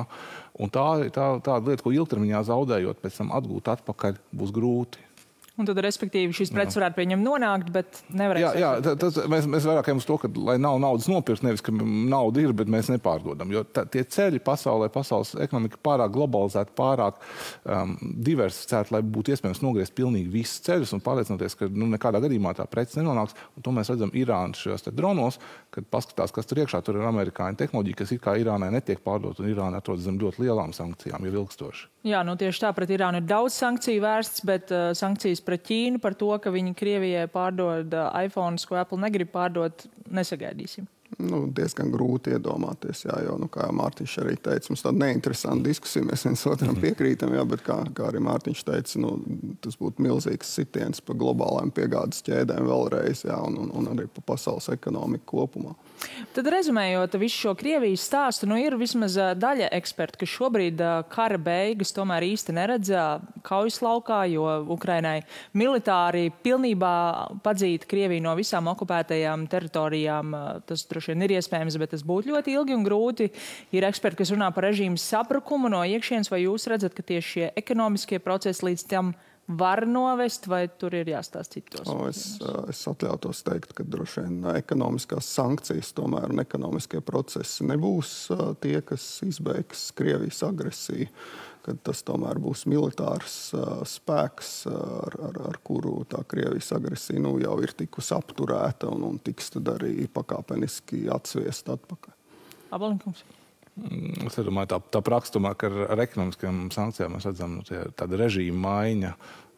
Tā 0.73 0.87
ir 1.05 1.11
tā, 1.13 1.27
tāda 1.45 1.69
lieta, 1.69 1.85
ko 1.85 1.93
ilgtermiņā 1.93 2.41
zaudējot, 2.49 3.01
pēc 3.03 3.19
tam 3.21 3.33
atgūt 3.37 3.69
atpakaļ 3.75 4.17
būs 4.33 4.53
grūti. 4.55 5.12
Un 5.53 5.67
tad, 5.69 5.77
respektīvi, 5.85 6.33
šīs 6.33 6.49
preces 6.49 6.79
varētu 6.79 6.95
pie 6.97 7.03
viņiem 7.03 7.21
nonākt, 7.21 7.67
bet 7.75 7.99
nevarēs. 8.09 8.41
Jā, 8.57 8.71
jā 8.81 8.95
tas, 8.97 9.19
mēs, 9.29 9.45
mēs 9.45 9.67
vairāk 9.69 9.91
ejam 9.91 9.99
uz 10.01 10.07
to, 10.09 10.15
ka, 10.17 10.31
lai 10.47 10.55
nav 10.57 10.79
naudas 10.81 11.05
nopirkt, 11.11 11.43
nevis, 11.45 11.61
ka 11.61 11.69
nauda 11.77 12.41
ir, 12.41 12.55
bet 12.57 12.71
mēs 12.73 12.89
nepārdodam. 12.89 13.51
Jo 13.53 13.61
tā, 13.61 13.83
tie 13.93 14.01
ceļi 14.01 14.41
pasaulē, 14.41 14.87
pasaules 14.93 15.35
ekonomika 15.45 15.77
pārāk 15.85 16.15
globalizēta, 16.15 16.73
pārāk 16.73 17.21
um, 17.69 17.93
diversificēta, 18.01 18.95
lai 18.95 19.03
būtu 19.05 19.35
iespējams 19.35 19.61
nogriezt 19.61 19.93
pilnīgi 19.93 20.33
visus 20.33 20.57
ceļus 20.65 20.95
un 20.97 21.05
pārliecināties, 21.05 21.57
ka 21.59 21.69
nu, 21.69 21.85
nekādā 21.93 22.23
gadījumā 22.25 22.55
tā 22.57 22.65
prece 22.73 22.97
nenonāks. 22.97 23.37
Un 23.53 23.67
to 23.67 23.77
mēs 23.77 23.93
redzam 23.93 24.15
Irānas 24.17 24.65
šajos 24.65 24.89
dronos, 24.89 25.37
kad 25.69 25.85
paskatās, 25.93 26.33
kas 26.33 26.49
tur 26.49 26.63
iekšā. 26.63 26.81
Tur 26.81 26.97
ir 26.97 27.05
amerikāņu 27.11 27.61
tehnoloģija, 27.61 28.01
kas 28.01 28.17
it 28.17 28.25
kā 28.25 28.39
Irānai 28.41 28.73
netiek 28.73 29.05
pārdota, 29.05 29.45
un 29.45 29.53
Irāna 29.53 29.85
atrodas 29.85 30.09
zem 30.09 30.17
ļoti 30.17 30.47
lielām 30.47 30.73
sankcijām, 30.73 31.29
jau 31.29 31.43
ilgstoši. 31.43 31.89
Jā, 32.09 32.19
nu 32.27 32.33
tieši 32.35 32.65
tā 32.65 32.73
pret 32.75 32.89
Irānu 32.91 33.21
ir 33.21 33.27
daudz 33.29 33.55
sankciju 33.61 34.01
vērsts, 34.03 34.43
bet 34.49 34.73
uh, 34.73 34.89
sankcijas 34.97 35.42
pret 35.45 35.63
Ķīnu 35.67 36.01
par 36.03 36.17
to, 36.19 36.31
ka 36.41 36.53
viņi 36.53 36.75
Krievijai 36.79 37.27
pārdod 37.31 37.93
uh, 37.93 38.09
iPhone, 38.23 38.59
ko 38.67 38.79
Apple 38.79 39.01
negrib 39.03 39.31
pārdot, 39.33 39.85
nesagaidīsim. 40.11 40.87
Nu, 41.21 41.43
diezgan 41.53 41.91
grūti 41.93 42.33
iedomāties, 42.33 43.03
jā, 43.05 43.17
jo, 43.27 43.35
nu, 43.41 43.49
kā 43.51 43.67
jau 43.67 43.75
Mārtiņš 43.77 44.15
arī 44.23 44.35
teica, 44.41 44.71
mums 44.71 44.83
tāda 44.85 45.01
neinteresanta 45.03 45.67
diskusija, 45.67 46.05
mēs 46.07 46.25
viens 46.25 46.45
otram 46.49 46.77
piekrītam, 46.79 47.35
jā, 47.37 47.43
bet 47.49 47.63
kā, 47.65 47.77
kā 47.93 48.07
arī 48.09 48.21
Mārtiņš 48.23 48.63
teica, 48.65 49.01
nu, 49.03 49.13
tas 49.63 49.77
būtu 49.79 50.03
milzīgs 50.03 50.53
sitiens 50.57 51.03
pa 51.05 51.15
globālajām 51.17 51.73
piegādes 51.75 52.23
ķēdēm 52.25 52.69
vēlreiz, 52.69 53.25
jā, 53.27 53.37
un, 53.45 53.59
un, 53.65 53.71
un 53.79 53.91
arī 53.93 54.07
pa 54.15 54.23
pasaules 54.33 54.71
ekonomiku 54.73 55.29
kopumā. 55.35 55.75
Tad, 56.33 56.49
rezumējot 56.51 57.15
visu 57.21 57.45
šo 57.45 57.53
Krievijas 57.59 58.07
stāstu, 58.09 58.47
nu, 58.49 58.57
ir 58.59 58.75
vismaz 58.79 59.15
daļa 59.39 59.69
ekspertu, 59.77 60.23
kas 60.23 60.33
šobrīd 60.33 60.81
kara 61.13 61.37
beigas 61.39 61.93
tomēr 61.95 62.25
īsti 62.31 62.55
neredz 62.57 62.91
kaujas 63.45 63.79
laukā, 63.85 64.23
jo 64.31 64.47
Ukrainai 64.73 65.19
militāri 65.57 66.27
pilnībā 66.43 66.95
padzīt 67.45 67.87
Krieviju 67.89 68.25
no 68.25 68.35
visām 68.39 68.67
okupētajām 68.73 69.45
teritorijām. 69.51 70.35
Tas 70.67 70.85
droši 70.89 71.02
vien 71.11 71.25
ir 71.25 71.35
iespējams, 71.37 71.77
bet 71.81 71.93
tas 71.95 72.05
būtu 72.07 72.31
ļoti 72.33 72.55
ilgi 72.55 72.77
un 72.77 72.87
grūti. 72.87 73.29
Ir 73.75 73.87
eksperti, 73.89 74.21
kas 74.21 74.33
runā 74.35 74.49
par 74.55 74.69
režīmu 74.69 74.99
sabrukumu 75.01 75.71
no 75.73 75.83
iekšienes, 75.87 76.31
vai 76.31 76.43
jūs 76.45 76.69
redzat, 76.71 76.95
ka 76.97 77.05
tieši 77.05 77.33
šie 77.33 77.51
ekonomiskie 77.59 78.19
procesi 78.23 78.67
līdz 78.69 78.87
tam 78.89 79.13
var 79.47 79.83
novest, 79.87 80.47
vai 80.47 80.67
tur 80.79 80.95
ir 80.95 81.09
jāstāsta 81.11 81.57
citos? 81.57 81.87
O, 81.91 82.07
es, 82.07 82.21
es 82.71 82.83
atļautos 82.87 83.43
teikt, 83.43 83.73
ka 83.75 83.83
droši 83.83 84.23
vien 84.23 84.45
ekonomiskās 84.53 85.27
sankcijas 85.35 85.91
tomēr 85.97 86.31
un 86.31 86.43
ekonomiskie 86.43 87.01
procesi 87.03 87.67
nebūs 87.67 88.13
tie, 88.63 88.77
kas 88.87 89.07
izbeigs 89.27 89.89
Krievijas 89.97 90.43
agresiju. 90.47 91.09
Kad 91.63 91.79
tas 91.87 92.01
tomēr 92.03 92.41
būs 92.43 92.65
militārs 92.67 93.35
uh, 93.55 93.83
spēks, 93.87 94.49
ar, 94.67 95.15
ar, 95.29 95.37
ar 95.51 95.59
kuru 95.63 96.01
tā 96.11 96.19
Krievijas 96.27 96.73
agresija 96.75 97.21
nu, 97.23 97.37
jau 97.39 97.55
ir 97.63 97.71
tikusi 97.77 98.11
apturēta 98.17 98.89
un, 98.91 99.05
un 99.07 99.21
tiks 99.23 99.53
arī 99.61 100.09
pakāpeniski 100.11 101.05
atsviest 101.13 101.71
atpakaļ. 101.71 102.17
Abalinkums. 102.75 103.23
Mm, 103.79 104.27
es 104.27 104.35
domāju, 104.43 104.73
tā, 104.75 104.81
tā 104.97 105.01
praksa, 105.05 105.39
ka 105.57 105.69
ar, 105.71 105.79
ar 105.95 106.03
ekonomiskajām 106.03 106.67
sankcijām 106.75 107.15
mēs 107.15 107.29
redzam 107.31 107.55
nu, 107.61 108.17
režīma 108.19 108.59
maiņa. 108.67 109.13
Uh, 109.15 109.52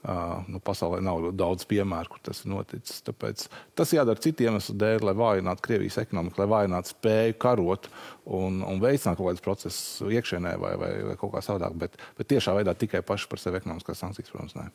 nu, 0.51 0.59
pasaulē 0.63 0.99
nav 1.03 1.29
daudz 1.37 1.65
piemēru, 1.69 2.11
kur 2.13 2.21
tas 2.25 2.43
ir 2.43 2.51
noticis. 2.51 3.01
Tāpēc 3.05 3.45
tas 3.77 3.93
jādara 3.95 4.21
citu 4.21 4.45
iemeslu 4.45 4.75
dēļ, 4.81 5.05
lai 5.07 5.15
vājinātu 5.17 5.65
Krievijas 5.65 5.97
ekonomiku, 6.03 6.41
lai 6.41 6.49
vājinātu 6.51 6.93
spēju 6.93 7.37
karot 7.41 7.89
un, 8.25 8.61
un 8.65 8.81
veicināt 8.81 9.17
kaut 9.17 9.29
kādus 9.29 9.45
procesus 9.45 10.03
iekšienē 10.05 10.55
vai, 10.61 10.73
vai, 10.81 10.91
vai 11.09 11.17
kaut 11.19 11.33
kā 11.35 11.43
savādāk. 11.45 11.77
Bet, 11.85 11.99
bet 12.19 12.29
tiešā 12.33 12.55
veidā 12.57 12.75
tikai 12.77 13.01
paši 13.05 13.29
par 13.31 13.41
sevi 13.41 13.61
ekonomiskās 13.61 14.01
sankcijas, 14.03 14.33
protams, 14.33 14.57
nē. 14.57 14.67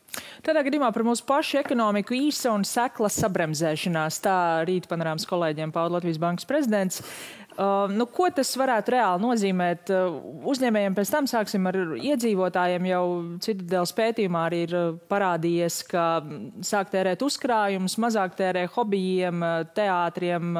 Tādā 0.47 0.65
gadījumā 0.67 0.91
par 0.95 1.07
mūsu 1.07 1.27
pašu 1.29 1.61
ekonomiku 1.63 2.17
īsa 2.19 2.55
un 2.55 2.67
sekla 2.69 3.11
sabremzēšanās. 3.15 4.23
Tā 4.27 4.39
rīt 4.69 4.91
panorāmas 4.91 5.29
kolēģiem 5.31 5.75
pauda 5.75 5.99
Latvijas 5.99 6.23
Bankas 6.23 6.49
prezidents. 6.51 7.05
Uh, 7.59 7.91
nu, 7.91 8.07
ko 8.07 8.29
tas 8.33 8.53
varētu 8.57 8.95
reāli 8.95 9.21
nozīmēt? 9.25 9.91
Uh, 9.91 10.21
uzņēmējiem 10.53 10.95
pēc 10.97 11.11
tam 11.13 11.27
sāksim 11.31 11.67
ar 11.67 11.77
iedzīvotājiem. 11.99 12.87
Jau 12.93 13.03
Citadēlas 13.43 13.93
pētījumā 13.99 14.45
arī 14.49 14.61
ir 14.69 14.77
uh, 14.79 14.93
parādījies, 15.11 15.81
ka 15.91 16.05
sāk 16.67 16.93
tērēt 16.95 17.25
uzkrājumus, 17.27 17.99
mazāk 18.01 18.39
tērē 18.39 18.69
hobijiem, 18.77 19.43
uh, 19.43 19.65
teātriem, 19.77 20.55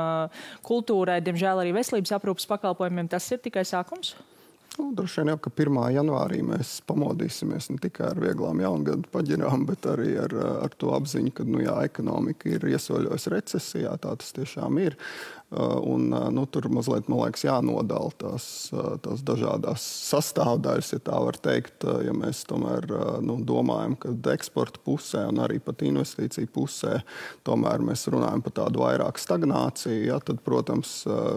kultūrai, 0.67 1.21
diemžēl 1.25 1.63
arī 1.63 1.77
veselības 1.79 2.17
aprūpas 2.19 2.51
pakalpojumiem. 2.51 3.09
Tas 3.13 3.31
ir 3.33 3.41
tikai 3.45 3.65
sākums? 3.69 4.17
Nu, 4.79 4.93
droši 4.97 5.21
vien 5.21 5.33
jau, 5.33 5.39
ka 5.45 5.51
1. 5.53 5.79
janvārī 5.93 6.39
mēs 6.47 6.77
pamodīsimies 6.89 7.67
ne 7.73 7.81
tikai 7.83 8.07
ar 8.13 8.21
vieglām 8.23 8.63
jaungadu 8.63 9.11
paģirām, 9.13 9.67
bet 9.69 9.89
arī 9.91 10.15
ar, 10.23 10.35
ar 10.65 10.77
to 10.79 10.95
apziņu, 10.97 11.33
ka 11.37 11.45
nu, 11.49 11.61
jā, 11.65 11.75
ekonomika 11.91 12.49
ir 12.49 12.65
iesaļojusi 12.71 13.35
recesijā. 13.35 13.97
Tā 14.01 14.15
tas 14.23 14.33
tiešām 14.39 14.79
ir. 14.81 14.97
Uh, 15.51 15.81
un, 15.83 16.13
uh, 16.13 16.29
nu, 16.31 16.45
tur 16.47 16.69
mazliet 16.71 17.09
liekas, 17.11 17.43
jānodala 17.43 18.13
tās, 18.23 18.45
uh, 18.71 18.93
tās 19.03 19.25
dažādas 19.27 19.83
sastāvdaļas, 20.07 20.93
ja 20.95 21.01
tā 21.09 21.17
var 21.19 21.35
teikt. 21.43 21.83
Ja 22.07 22.13
mēs 22.15 22.45
tomēr 22.47 22.87
nu, 23.25 23.35
domājam, 23.43 23.97
ka 23.99 24.13
eksporta 24.31 24.79
pusē 24.85 25.25
un 25.27 25.41
arī 25.43 25.57
pat 25.65 25.83
investīciju 25.83 26.53
pusē 26.55 27.01
tomēr 27.47 27.83
mēs 27.83 28.07
runājam 28.13 28.45
par 28.45 28.55
tādu 28.61 28.83
vairāk 28.85 29.19
stagnāciju, 29.19 30.05
ja, 30.07 30.21
tad, 30.23 30.39
protams, 30.47 30.93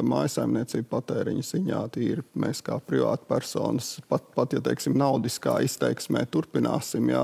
mājsaimniecība 0.06 0.92
patēriņa 0.92 1.48
ziņā 1.48 1.82
tīri 1.96 2.26
mēs 2.38 2.62
kā 2.66 2.78
privāti 2.86 3.26
personas, 3.32 3.96
pat, 4.12 4.28
pat 4.38 4.54
ja 4.54 4.62
teiksim, 4.62 4.94
naudiskā 5.00 5.58
izteiksmē 5.66 6.26
turpināsim 6.30 7.10
ja, 7.10 7.24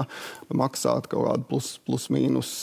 maksāt 0.49 1.11
kaut 1.11 1.27
kādu 1.27 1.49
plus, 1.53 1.69
plus 1.85 2.09
mīnus 2.13 2.53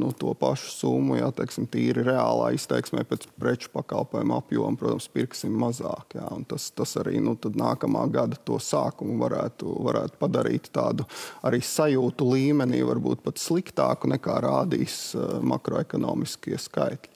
nu, 0.00 0.10
to 0.16 0.34
pašu 0.42 0.74
summu, 0.74 1.20
ja 1.20 1.30
teiksim, 1.36 1.70
tīri 1.70 2.06
reālā 2.08 2.50
izteiksmē 2.58 3.06
pēc 3.06 3.28
preču 3.38 3.75
pakalpojumu 3.76 4.36
apjomu, 4.40 4.80
protams, 4.80 5.08
pirksim 5.12 5.56
mazāk. 5.60 6.16
Jā, 6.18 6.28
tas, 6.50 6.68
tas 6.76 6.96
arī 7.00 7.20
nu, 7.22 7.36
nākamā 7.36 8.06
gada 8.12 8.38
to 8.48 8.58
sākumu 8.62 9.18
varētu, 9.22 9.72
varētu 9.88 10.20
padarīt 10.20 10.70
tādu 10.74 11.06
arī 11.46 11.62
sajūtu 11.64 12.30
līmenī, 12.32 12.82
varbūt 12.86 13.24
pat 13.26 13.42
sliktāku 13.42 14.10
nekā 14.14 14.40
rādīs 14.46 15.12
uh, 15.16 15.38
makroekonomiskie 15.44 16.58
skaitļi. 16.60 17.12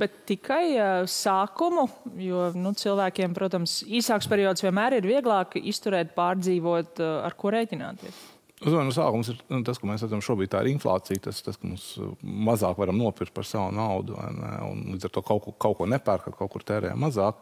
Bet 0.00 0.22
tikai 0.28 0.64
uh, 0.78 1.04
sākumu, 1.10 1.86
jo 2.20 2.48
nu, 2.56 2.72
cilvēkiem, 2.76 3.34
protams, 3.36 3.80
īsāks 3.84 4.28
periods 4.30 4.64
vienmēr 4.64 4.96
ir 4.98 5.08
vieglāk 5.08 5.58
izturēt, 5.60 6.14
pārdzīvot, 6.16 7.02
uh, 7.02 7.24
ar 7.28 7.36
ko 7.38 7.52
rēķināties. 7.54 8.22
Es 8.60 8.68
domāju, 8.68 8.90
no 8.90 8.92
sākuma 8.92 9.24
ir 9.24 9.38
nu, 9.48 9.58
tas, 9.64 9.78
ko 9.80 9.88
mēs 9.88 10.02
redzam 10.04 10.20
šobrīd, 10.20 10.50
tā 10.52 10.60
ir 10.60 10.74
inflācija. 10.74 11.22
Tas, 11.24 11.38
tas 11.46 11.56
ka 11.56 11.64
mums 11.64 11.84
uh, 11.96 12.10
mazāk 12.20 12.76
varam 12.76 12.98
nopirkt 13.00 13.32
par 13.32 13.46
savu 13.48 13.72
naudu, 13.72 14.18
un 14.66 14.82
līdz 14.92 15.08
ar 15.08 15.14
to 15.14 15.22
kaut 15.24 15.46
ko, 15.46 15.54
kaut 15.64 15.78
ko 15.78 15.86
nepērkam, 15.88 16.36
kaut 16.36 16.52
kur 16.52 16.66
tērējam 16.68 17.00
mazāk. 17.00 17.40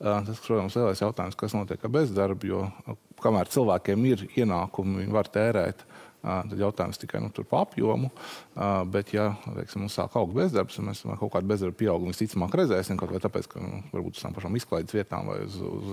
Uh, 0.00 0.18
tas, 0.26 0.40
protams, 0.42 0.74
ir 0.74 0.82
lielais 0.82 1.04
jautājums, 1.04 1.38
kas 1.38 1.54
notiek 1.54 1.86
ar 1.86 1.94
bezdarbu. 1.94 2.50
Jo 2.50 2.64
uh, 2.66 2.98
kamēr 3.22 3.52
cilvēkiem 3.54 4.10
ir 4.10 4.26
ienākumi, 4.34 5.04
viņi 5.04 5.14
var 5.14 5.30
tērēt. 5.38 5.86
Tad 6.26 6.58
jautājums 6.58 6.98
tikai 6.98 7.20
nu, 7.22 7.28
par 7.46 7.68
apjomu. 7.68 8.08
Bet, 8.56 9.10
ja 9.12 9.34
teiksim, 9.44 9.82
mums 9.84 9.98
sāk 9.98 10.14
augt 10.16 10.32
bezdarbs, 10.32 10.78
un 10.80 10.86
mēs 10.88 11.02
kaut 11.04 11.28
kādu 11.34 11.50
bezdarba 11.50 11.76
pieaugumu 11.76 12.14
visticamāk 12.14 12.54
redzēsim, 12.56 12.96
kaut 12.96 13.10
vai 13.12 13.20
tāpēc, 13.20 13.50
ka 13.52 13.60
nu, 13.60 13.82
varbūt 13.92 14.16
uz 14.16 14.22
tām 14.24 14.36
pašām 14.36 14.56
izklaides 14.56 14.96
vietām 14.96 15.28
vai 15.28 15.42
uz, 15.44 15.58
uz 15.60 15.90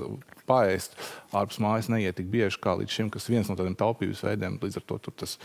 paēst 0.47 0.95
ārpus 1.35 1.59
mājas 1.63 1.89
neiet 1.91 2.15
tik 2.15 2.29
bieži 2.31 2.61
kā 2.63 2.77
līdz 2.79 2.95
šim, 2.95 3.09
kas 3.11 3.27
viens 3.27 3.51
no 3.51 3.57
tādiem 3.59 3.75
taupības 3.75 4.23
veidiem. 4.23 4.55
Līdz 4.63 4.79
ar 4.79 4.85
to 4.87 4.99
tas 5.11 5.35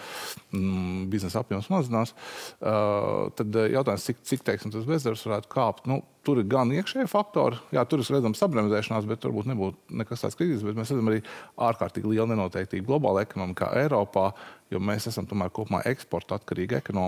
mm, 0.53 1.09
biznesa 1.11 1.43
apjoms 1.43 1.71
mazinās. 1.75 2.15
Uh, 2.61 3.33
tad 3.35 3.59
jautājums, 3.75 4.07
cik, 4.07 4.23
cik 4.31 4.47
teiksim, 4.47 4.75
tas 4.75 4.87
bezdarbs 4.87 5.27
varētu 5.27 5.51
kāpt. 5.57 5.91
Nu, 5.91 6.05
tur 6.29 6.43
ir 6.43 6.49
gan 6.51 6.71
iekšēji 6.75 7.09
faktori, 7.09 7.57
jā, 7.73 7.83
tur 7.89 8.03
ir 8.03 8.11
redzama 8.13 8.37
sabremzēšanās, 8.37 9.07
bet 9.09 9.23
turbūt 9.23 9.49
nebūtu 9.49 9.97
nekas 9.97 10.25
tāds 10.25 10.37
kritisks. 10.37 10.67
Bet 10.67 10.77
mēs 10.77 10.93
redzam 10.93 11.09
arī 11.11 11.23
ārkārtīgi 11.69 12.13
lielu 12.13 12.29
nenoteiktību 12.35 12.91
globālā 12.91 13.25
ekonomikā, 13.25 13.71
Eiropā, 13.81 14.27
jo 14.69 14.81
mēs 14.85 15.09
esam 15.09 15.29
tomēr 15.29 15.53
kopumā 15.55 15.81
eksporta 15.89 16.37
atkarīga 16.37 16.83
ekonomika, 16.83 17.08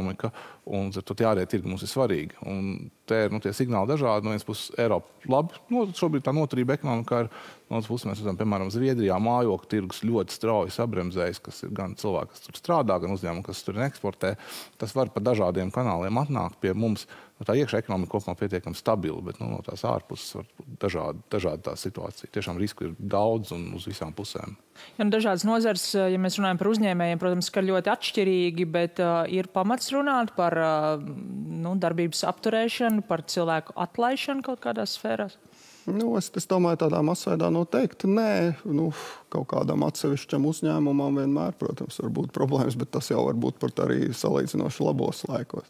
un 0.70 0.90
tur 0.94 1.22
ārējie 1.30 1.50
tirgi 1.54 1.70
mums 1.70 1.84
ir 1.84 1.90
svarīgi. 1.92 2.38
Un 2.48 2.90
te 3.08 3.24
ir 3.26 3.34
nu, 3.34 3.40
tie 3.42 3.52
signāli 3.56 3.92
dažādi. 3.92 4.26
No 4.26 4.34
vienas 4.34 4.46
puses, 4.46 4.70
Eiropa 4.80 5.30
labi, 5.30 5.60
no, 5.72 5.86
šobrīd 5.96 6.26
tā 6.26 6.34
noturība 6.36 6.78
ekonomikā 6.78 7.24
ir. 7.24 7.32
No 7.70 7.78
otras 7.78 7.86
puses, 7.86 8.08
mēs 8.10 8.18
redzam, 8.18 8.34
piemēram, 8.34 8.70
Zviedrijā 8.74 9.14
mājokļu 9.22 9.68
tirgus 9.70 10.00
ļoti 10.02 10.34
strauji 10.34 10.72
sabremzējis, 10.74 11.38
kas 11.44 11.60
ir 11.62 11.70
gan 11.78 11.92
cilvēki, 11.98 12.32
kas 12.34 12.42
tur 12.42 12.56
strādā, 12.58 12.96
gan 12.98 13.14
uzņēmumi, 13.14 13.44
kas 13.46 13.60
tur 13.62 13.76
eksportē. 13.86 14.32
Tas 14.80 14.94
var 14.98 15.12
pa 15.14 15.22
dažādiem 15.22 15.70
kanāliem 15.70 16.18
atnākt 16.18 16.58
pie 16.58 16.72
mums. 16.74 17.06
Nu, 17.38 17.46
tā 17.46 17.54
iekšā 17.56 17.78
ekonomika 17.80 18.16
kopumā 18.16 18.34
ir 18.34 18.40
pietiekami 18.40 18.76
stabila, 18.76 19.22
bet 19.24 19.38
nu, 19.38 19.52
no 19.54 19.60
tās 19.64 19.84
ārpuses 19.86 20.34
var 20.40 20.48
būt 20.58 20.72
dažādi, 20.82 21.22
dažādi 21.30 21.64
tā 21.68 21.76
situācija. 21.78 22.32
Tiešām 22.34 22.58
risku 22.60 22.88
ir 22.88 22.96
daudz 22.98 23.54
un 23.54 23.68
uz 23.78 23.86
visām 23.88 24.10
pusēm. 24.18 24.58
Ja, 24.98 25.06
nu, 25.06 25.12
dažādas 25.14 25.46
nozars, 25.46 25.86
ja 25.94 26.18
mēs 26.20 26.40
runājam 26.40 26.58
par 26.60 26.72
uzņēmējiem, 26.72 27.22
protams, 27.22 27.52
ka 27.54 27.62
ļoti 27.64 27.94
atšķirīgi, 27.94 28.66
bet 28.74 28.98
uh, 29.04 29.22
ir 29.30 29.46
pamats 29.54 29.94
runāt 29.94 30.34
par 30.34 30.58
uh, 30.58 30.98
nu, 30.98 31.76
darbības 31.78 32.26
apturēšanu, 32.34 33.06
par 33.06 33.22
cilvēku 33.30 33.78
atlaišanu 33.86 34.44
kaut 34.50 34.60
kādās 34.66 34.98
sfērās. 34.98 35.38
Nu, 35.94 36.12
es, 36.18 36.30
es 36.38 36.46
domāju, 36.50 36.82
tādā 36.84 37.00
masveidā 37.06 37.50
noteikti 37.52 38.10
nē. 38.10 38.30
Nu, 38.68 38.90
kaut 39.32 39.48
kādam 39.52 39.84
atsevišķam 39.86 40.46
uzņēmumam 40.50 41.20
vienmēr, 41.22 41.56
protams, 41.60 42.00
var 42.02 42.12
būt 42.20 42.34
problēmas, 42.36 42.78
bet 42.80 42.92
tas 42.96 43.10
jau 43.12 43.24
var 43.26 43.38
būt 43.40 43.60
pat 43.62 43.84
arī 43.86 44.10
salīdzinoši 44.16 44.86
labos 44.86 45.24
laikos. 45.30 45.68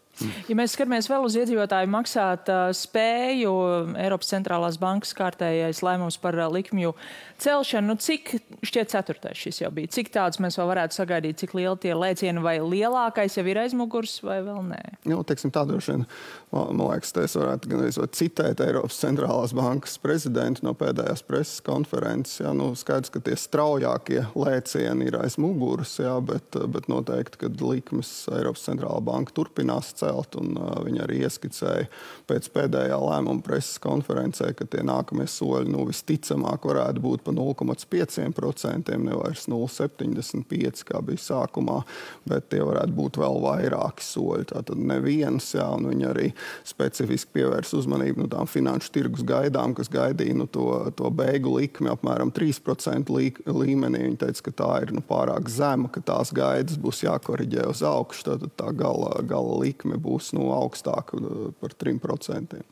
Ja 0.48 0.56
mēs 0.58 0.74
skatāmies 0.76 1.08
vēl 1.10 1.24
uz 1.26 1.36
iedzīvotāju 1.40 1.90
maksāt 1.92 2.50
spēju, 2.76 3.52
Eiropas 4.00 4.30
centrālās 4.32 4.78
bankas 4.80 5.14
kārtējais 5.16 5.82
lēmums 5.86 6.18
par 6.20 6.36
likmju 6.52 6.94
celšanu, 7.40 7.92
nu, 7.92 7.96
cik 8.00 8.34
šķiet 8.66 8.92
ceturtais 8.92 9.38
šis 9.40 9.62
jau 9.62 9.70
bija? 9.74 9.90
Cik 9.94 10.12
tāds 10.14 10.40
mēs 10.42 10.58
vēl 10.60 10.68
varētu 10.70 10.98
sagaidīt, 10.98 11.40
cik 11.40 11.54
lieli 11.56 11.80
tie 11.80 11.94
lēcieni 11.96 12.42
vai 12.44 12.58
lielākais 12.60 13.38
jau 13.38 13.46
ir 13.48 13.62
aizmugurs 13.62 14.18
vai 14.26 14.40
vēl 14.44 14.60
nē? 14.68 14.82
Nu, 15.08 15.22
teiksim, 15.26 15.52
tā 15.54 15.64
droši 15.68 15.94
vien, 15.94 16.04
man, 16.52 16.82
liekas, 16.82 17.14
es 17.24 17.36
varētu 17.38 17.72
gan 17.72 17.84
arī 17.84 18.08
citēt 18.20 18.60
Eiropas 18.64 19.00
centrālās 19.00 19.54
bankas 19.56 19.96
prezidentu 20.02 20.66
no 20.66 20.74
pēdējās 20.78 21.24
preses 21.26 21.64
konferences. 21.64 22.40
Ja, 22.42 22.52
nu, 22.56 22.72
skaidrs, 22.78 23.12
ka 23.14 23.22
tie 23.24 23.36
straujākie 23.38 24.24
lēcieni 24.36 25.08
ir 25.08 25.18
aiz 25.20 25.38
muguras, 25.40 25.96
jā, 26.02 26.16
bet, 26.24 26.58
bet 26.74 26.90
noteikti, 26.92 27.44
kad 27.46 27.64
likmes 27.64 28.12
Eiropas 28.34 28.66
centrālā 28.68 29.00
banka 29.04 29.34
turpinās 29.36 29.94
celt, 29.96 30.09
un 30.40 30.56
uh, 30.58 30.72
viņi 30.86 31.02
arī 31.04 31.20
ieskicēja 31.26 31.88
pēc 32.30 32.48
pēdējā 32.54 32.98
lēmuma 33.00 33.44
preses 33.44 33.80
konferencē, 33.82 34.52
ka 34.56 34.66
tie 34.70 34.84
nākamie 34.86 35.26
soļi 35.30 35.72
nu, 35.72 35.84
visticamāk 35.88 36.66
varētu 36.68 37.02
būt 37.04 37.24
pa 37.26 37.34
0,5%, 37.36 38.96
nevis 39.00 39.46
0,75% 39.50 40.86
kā 40.88 41.00
bija 41.04 41.22
sākumā, 41.22 41.80
bet 42.28 42.50
tie 42.52 42.62
varētu 42.66 42.96
būt 42.96 43.20
vēl 43.20 43.40
vairāki 43.44 44.04
soļi. 44.04 44.48
Tātad 44.52 44.80
neviens, 44.80 45.52
jā, 45.56 45.66
un 45.76 45.90
viņi 45.90 46.08
arī 46.10 46.28
specifiski 46.66 47.38
pievērs 47.38 47.74
uzmanību 47.78 48.24
nu, 48.24 48.30
tām 48.32 48.48
finanšu 48.50 48.92
tirgus 48.94 49.24
gaidām, 49.26 49.74
kas 49.78 49.90
gaidīja 49.92 50.36
nu, 50.38 50.48
to, 50.50 50.66
to 50.96 51.10
beigu 51.14 51.56
likmi 51.58 51.90
apmēram 51.92 52.32
3% 52.34 53.14
lik, 53.14 53.42
līmenī. 53.46 54.04
Viņa 54.06 54.22
teica, 54.24 54.46
ka 54.48 54.56
tā 54.62 54.70
ir 54.84 54.94
nu, 54.96 55.04
pārāk 55.06 55.50
zema, 55.52 55.90
ka 55.92 56.02
tās 56.04 56.32
gaidas 56.36 56.78
būs 56.80 57.04
jākoriģē 57.04 57.68
uz 57.70 57.84
augšu. 57.86 58.26
Tad 58.30 58.46
tā 58.60 58.72
gala, 58.76 59.12
gala 59.26 59.58
likme 59.62 59.99
būs 60.00 60.32
nu, 60.36 60.50
augstāka 60.56 61.20
uh, 61.20 61.50
par 61.60 61.76
3%. 61.76 62.62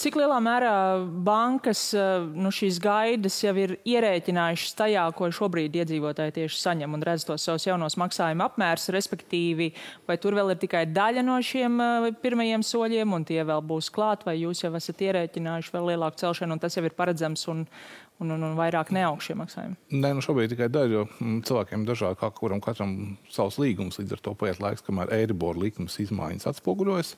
Cik 0.00 0.16
lielā 0.18 0.36
mērā 0.42 0.74
bankas 1.26 1.80
uh, 1.96 2.24
nu, 2.34 2.50
šīs 2.54 2.80
gaidas 2.82 3.36
jau 3.44 3.52
ir 3.60 3.76
ierēķinājušas 3.86 4.76
tajā, 4.78 5.04
ko 5.16 5.30
šobrīd 5.34 5.76
iedzīvotāji 5.80 6.34
tieši 6.40 6.60
saņem 6.60 6.96
un 6.96 7.04
redz 7.06 7.26
tos 7.28 7.46
savus 7.46 7.66
jaunos 7.68 7.96
maksājuma 8.00 8.48
apmērus, 8.50 8.90
respektīvi, 8.94 9.70
vai 10.08 10.18
tur 10.20 10.36
vēl 10.38 10.54
ir 10.54 10.60
tikai 10.62 10.84
daļa 10.90 11.24
no 11.26 11.38
šiem 11.38 11.78
uh, 11.78 12.08
pirmajiem 12.24 12.66
soļiem, 12.66 13.14
un 13.14 13.26
tie 13.28 13.40
vēl 13.46 13.62
būs 13.64 13.92
klāt, 13.94 14.26
vai 14.26 14.38
jūs 14.40 14.64
jau 14.64 14.72
esat 14.78 15.04
ierēķinājuši 15.08 15.76
vēl 15.76 15.92
lielāku 15.92 16.24
celšanu, 16.24 16.58
un 16.58 16.64
tas 16.64 16.78
jau 16.78 16.84
ir 16.84 16.98
paredzams 16.98 17.46
un 17.54 17.66
un, 18.22 18.30
un, 18.30 18.42
un 18.46 18.54
vairāk 18.58 18.92
neaug 18.94 19.22
šie 19.22 19.34
maksājumi? 19.38 19.76
Nē, 19.94 20.12
nu 20.16 20.22
šobrīd 20.24 20.52
tikai 20.52 20.68
daļa, 20.72 20.92
jo 20.94 21.02
mm, 21.08 21.40
cilvēkiem 21.48 21.86
dažādi, 21.88 22.18
kā 22.20 22.30
kuram 22.36 22.62
katram 22.62 22.94
savs 23.32 23.58
līgums. 23.62 23.98
Līdz 24.00 24.16
ar 24.16 24.22
to 24.24 24.34
paiet 24.38 24.60
laiks, 24.62 24.84
kamēr 24.86 25.12
Eiribor 25.16 25.58
likums 25.60 25.98
izmaiņas 26.02 26.48
atspoguļojas. 26.52 27.14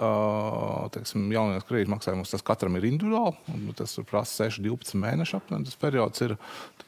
Uh, 0.00 0.88
teiksim, 0.94 1.28
jaunajos 1.34 1.66
kredītu 1.68 1.92
maksājumos 2.10 2.34
tas 2.34 2.46
katram 2.46 2.76
ir 2.78 2.88
individuāli. 2.90 3.72
Tas 3.78 3.96
prasa 4.08 4.48
6, 4.48 4.60
12 4.64 4.98
mēnešu 5.00 5.38
aptuveni. 5.38 5.68
Tas 5.68 5.78
periods 5.80 6.26
ir. 6.26 6.36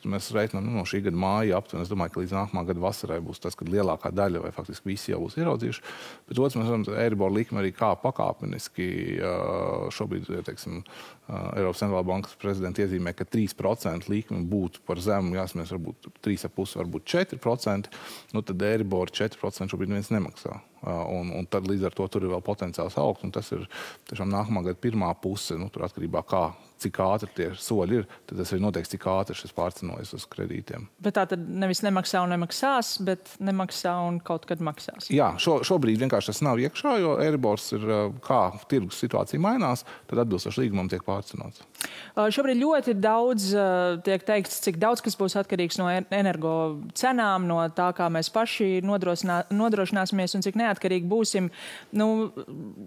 Mēs 0.02 0.32
reiķinām 0.34 0.64
nu, 0.66 0.72
no 0.80 0.82
šī 0.88 0.98
gada 1.04 1.18
māja 1.22 1.60
aptuveni. 1.60 1.86
Es 1.86 1.90
domāju, 1.92 2.10
ka 2.14 2.22
līdz 2.22 2.32
nākamā 2.34 2.64
gada 2.66 2.82
vasarai 2.82 3.20
būs 3.22 3.38
tas, 3.38 3.54
kad 3.54 3.70
lielākā 3.70 4.10
daļa 4.10 4.42
vai 4.42 4.50
faktiski 4.54 4.90
visi 4.90 5.12
jau 5.12 5.20
būs 5.22 5.38
ieraudzījuši. 5.38 5.84
Bet 6.26 6.40
otrs, 6.42 6.56
mēs 6.58 6.66
redzam, 6.66 6.86
ka 6.88 6.98
Eiribor 7.04 7.30
likme 7.30 7.62
arī 7.62 7.70
kā 7.76 7.92
pakāpeniski 8.02 8.88
šobrīd, 9.94 10.26
teiksim, 10.48 10.82
Eiropas 11.30 11.84
centrālā 11.84 12.02
bankas 12.08 12.34
prezidents 12.40 12.82
iezīmē, 12.82 13.14
ka 13.14 13.28
3 13.30 13.52
3% 13.52 14.10
likme 14.10 14.42
būtu 14.48 14.82
par 14.86 15.00
zemu, 15.02 15.36
jāsmies 15.38 15.72
varbūt 15.74 16.10
3,5, 16.24 16.76
varbūt 16.82 17.08
4%, 17.14 18.02
nu 18.34 18.42
tad 18.42 18.66
Eiribor 18.68 19.12
4% 19.12 19.70
šobrīd 19.72 19.92
neviens 19.92 20.12
nemaksā. 20.12 20.58
Un, 20.82 21.30
un 21.38 21.46
tad 21.46 21.68
līdz 21.70 21.86
ar 21.86 21.94
to 21.94 22.08
tur 22.10 22.24
ir 22.26 22.32
vēl 22.32 22.42
potenciāls 22.42 22.98
augt. 22.98 23.22
Tas 23.34 23.52
ir 23.54 23.68
tiešām 24.10 24.32
nākamā 24.32 24.64
gada 24.66 24.80
pirmā 24.82 25.12
puse, 25.22 25.54
nu, 25.58 25.70
atkarībā 25.70 26.24
no 26.24 26.26
kā 26.26 26.42
cik 26.82 26.98
ātri 27.04 27.30
tie 27.36 27.48
soļi 27.58 28.00
ir, 28.00 28.06
tad 28.28 28.40
tas 28.40 28.52
arī 28.54 28.62
noteiks, 28.64 28.90
cik 28.92 29.06
ātri 29.12 29.36
šis 29.38 29.54
pārcenojas 29.56 30.14
uz 30.16 30.26
kredītiem. 30.30 30.88
Bet 31.02 31.16
tā 31.18 31.26
tad 31.30 31.44
nevis 31.46 31.82
nemaksā 31.84 32.22
un 32.24 32.32
nemaksās, 32.34 32.94
bet 33.06 33.34
nemaksā 33.42 33.94
un 34.08 34.18
kaut 34.24 34.46
kad 34.50 34.62
maksās. 34.64 35.10
Jā, 35.12 35.32
šo, 35.42 35.60
šobrīd 35.66 36.00
vienkārši 36.02 36.32
tas 36.32 36.42
nav 36.44 36.62
iekšā, 36.62 36.96
jo 37.02 37.16
Eiribors 37.22 37.68
ir 37.76 37.86
kā 38.24 38.42
tirgus 38.70 39.00
situācija 39.02 39.42
mainās, 39.42 39.84
tad 40.10 40.24
atbilstoši 40.24 40.64
līgumam 40.64 40.90
tiek 40.92 41.04
pārcenots. 41.06 41.62
Šobrīd 42.14 42.60
ļoti 42.60 42.96
daudz 43.02 43.48
tiek 44.06 44.26
teikts, 44.26 44.60
cik 44.64 44.78
daudz 44.82 45.02
kas 45.04 45.16
būs 45.18 45.36
atkarīgs 45.40 45.80
no 45.80 45.88
energo 45.90 46.54
cenām, 46.98 47.46
no 47.50 47.60
tā, 47.74 47.90
kā 47.96 48.08
mēs 48.12 48.30
paši 48.32 48.82
nodrošināsimies 48.86 50.36
un 50.38 50.44
cik 50.44 50.58
neatkarīgi 50.60 51.08
būsim. 51.10 51.50
Nu, 51.98 52.08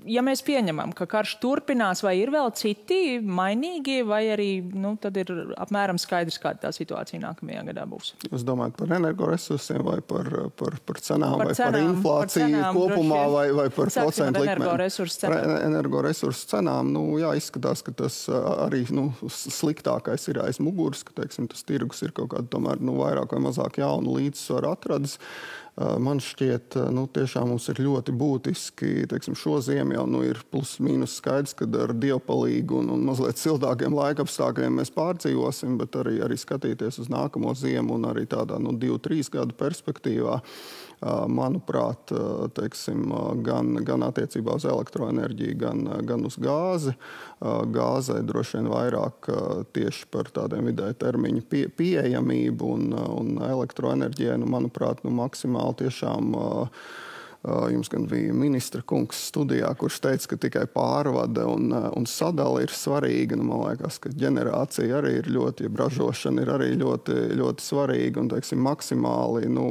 ja 0.10 0.24
mēs 0.26 0.44
pieņemam, 0.46 0.94
ka 0.96 1.08
karš 1.10 1.38
turpinās, 1.44 2.04
vai 2.06 2.18
ir 2.22 2.32
vēl 2.34 2.54
citi 2.58 3.20
mainīgi? 3.20 3.85
Mainīgi, 3.86 4.06
vai 4.08 4.30
arī 4.34 4.64
nu, 4.74 4.96
ir 4.98 5.56
apmēram 5.58 5.98
skaidrs, 5.98 6.40
kāda 6.42 6.66
tā 6.66 6.72
situācija 6.74 7.20
nākamajā 7.22 7.64
gadā 7.70 7.86
būs? 7.86 8.14
Jūs 8.32 8.44
domājat 8.46 8.78
par 8.78 8.94
energoresursiem 8.98 9.84
vai 9.84 10.02
par, 10.02 10.50
par, 10.56 10.78
par 10.86 11.00
cenām, 11.00 11.38
par 11.38 11.48
vai 11.48 11.56
cenām, 11.56 11.72
par 11.72 11.82
inflāciju 11.82 12.16
par 12.16 12.30
cenām, 12.36 12.76
kopumā, 12.76 13.22
vai, 13.32 13.46
vai 13.52 13.68
par 13.70 13.92
procentu 13.92 14.42
likmēm? 14.42 14.62
Energoresursu 14.62 15.20
cenām. 15.20 15.56
Energoresursu 15.70 16.48
cenām, 16.52 16.94
nu, 16.94 17.04
jā, 17.22 17.34
izskatās, 17.38 17.84
ka 17.86 17.94
tas 17.96 18.22
arī 18.30 18.86
nu, 18.96 19.10
sliktākais 19.30 20.30
ir 20.32 20.42
aiz 20.44 20.62
muguras, 20.64 21.06
ka 21.06 21.16
teiksim, 21.22 21.50
tas 21.52 21.66
tirgus 21.68 22.04
ir 22.06 22.16
kaut 22.16 22.34
kāda 22.34 22.50
tomēr 22.52 22.82
nu, 22.82 22.98
vairāk 23.02 23.36
vai 23.36 23.44
mazāk 23.50 23.80
jaunu 23.82 24.18
līdzsvaru 24.20 24.74
atradis. 24.74 25.20
Man 25.76 26.22
šķiet, 26.24 26.78
nu, 26.96 27.02
tiešām 27.12 27.50
mums 27.52 27.66
ir 27.68 27.82
ļoti 27.84 28.14
būtiski, 28.16 28.92
teiksim, 29.12 29.36
šo 29.36 29.58
ziemu 29.60 29.98
jau 29.98 30.06
nu, 30.08 30.22
ir 30.24 30.40
plus 30.48 30.78
mīnus 30.80 31.18
skaidrs, 31.20 31.52
ka 31.60 31.68
ar 31.84 31.92
dievpalīgu 32.00 32.78
un, 32.80 32.94
un 32.96 33.04
mazliet 33.10 33.42
siltākiem 33.42 33.92
laika 33.98 34.24
apstākļiem 34.24 34.80
mēs 34.80 34.94
pārdzīvosim, 34.96 35.76
bet 35.82 35.98
arī, 36.00 36.22
arī 36.24 36.40
skatīties 36.40 37.02
uz 37.04 37.12
nākamo 37.12 37.52
ziemu 37.60 37.98
un 37.98 38.08
arī 38.14 38.24
tādā 38.32 38.56
nu, 38.64 38.72
divu, 38.80 39.02
trīs 39.04 39.28
gadu 39.34 39.58
perspektīvā. 39.60 40.40
Uh, 40.40 40.86
manuprāt, 41.28 42.12
teiksim, 42.56 43.10
gan, 43.44 43.76
gan 43.86 44.04
attiecībā 44.08 44.56
uz 44.58 44.66
elektroenerģiju, 44.66 45.58
gan, 45.60 45.84
gan 46.08 46.26
uz 46.26 46.38
gāzi. 46.42 46.96
Gāzai 47.42 48.22
droši 48.26 48.60
vien 48.60 48.70
vairāk 48.72 49.30
tieši 49.76 50.08
par 50.12 50.32
tādiem 50.34 50.70
vidēja 50.70 50.96
termiņu 51.06 51.44
pie, 51.50 51.66
pieejamību 51.68 52.72
un, 52.78 52.96
un 52.96 53.34
elektroenerģijai, 53.44 54.38
nu, 54.42 54.50
manuprāt, 54.50 55.04
nu, 55.06 55.12
maksimāli 55.20 55.65
tiešām 55.74 56.36
Jums 57.46 57.90
gan 57.92 58.08
bija 58.10 58.34
ministra 58.34 58.82
kungs 58.82 59.20
studijā, 59.30 59.70
kurš 59.78 60.00
teica, 60.02 60.30
ka 60.32 60.38
tikai 60.48 60.64
pārvade 60.72 61.44
un, 61.46 61.70
un 61.72 62.08
sadale 62.10 62.64
ir 62.66 62.74
svarīga. 62.74 63.38
Nu, 63.38 63.46
man 63.50 63.64
liekas, 63.68 64.00
ka 64.02 64.10
ģenerācija 64.10 65.00
arī 65.00 65.18
ir 65.20 65.30
ļoti, 65.36 65.68
ja 65.68 65.74
ražošana 65.82 66.46
ir 66.46 66.52
arī 66.56 66.70
ļoti, 66.80 67.18
ļoti 67.38 67.66
svarīga 67.66 68.24
un 68.24 68.32
teiksim, 68.34 68.62
maksimāli 68.66 69.50
nu, 69.52 69.68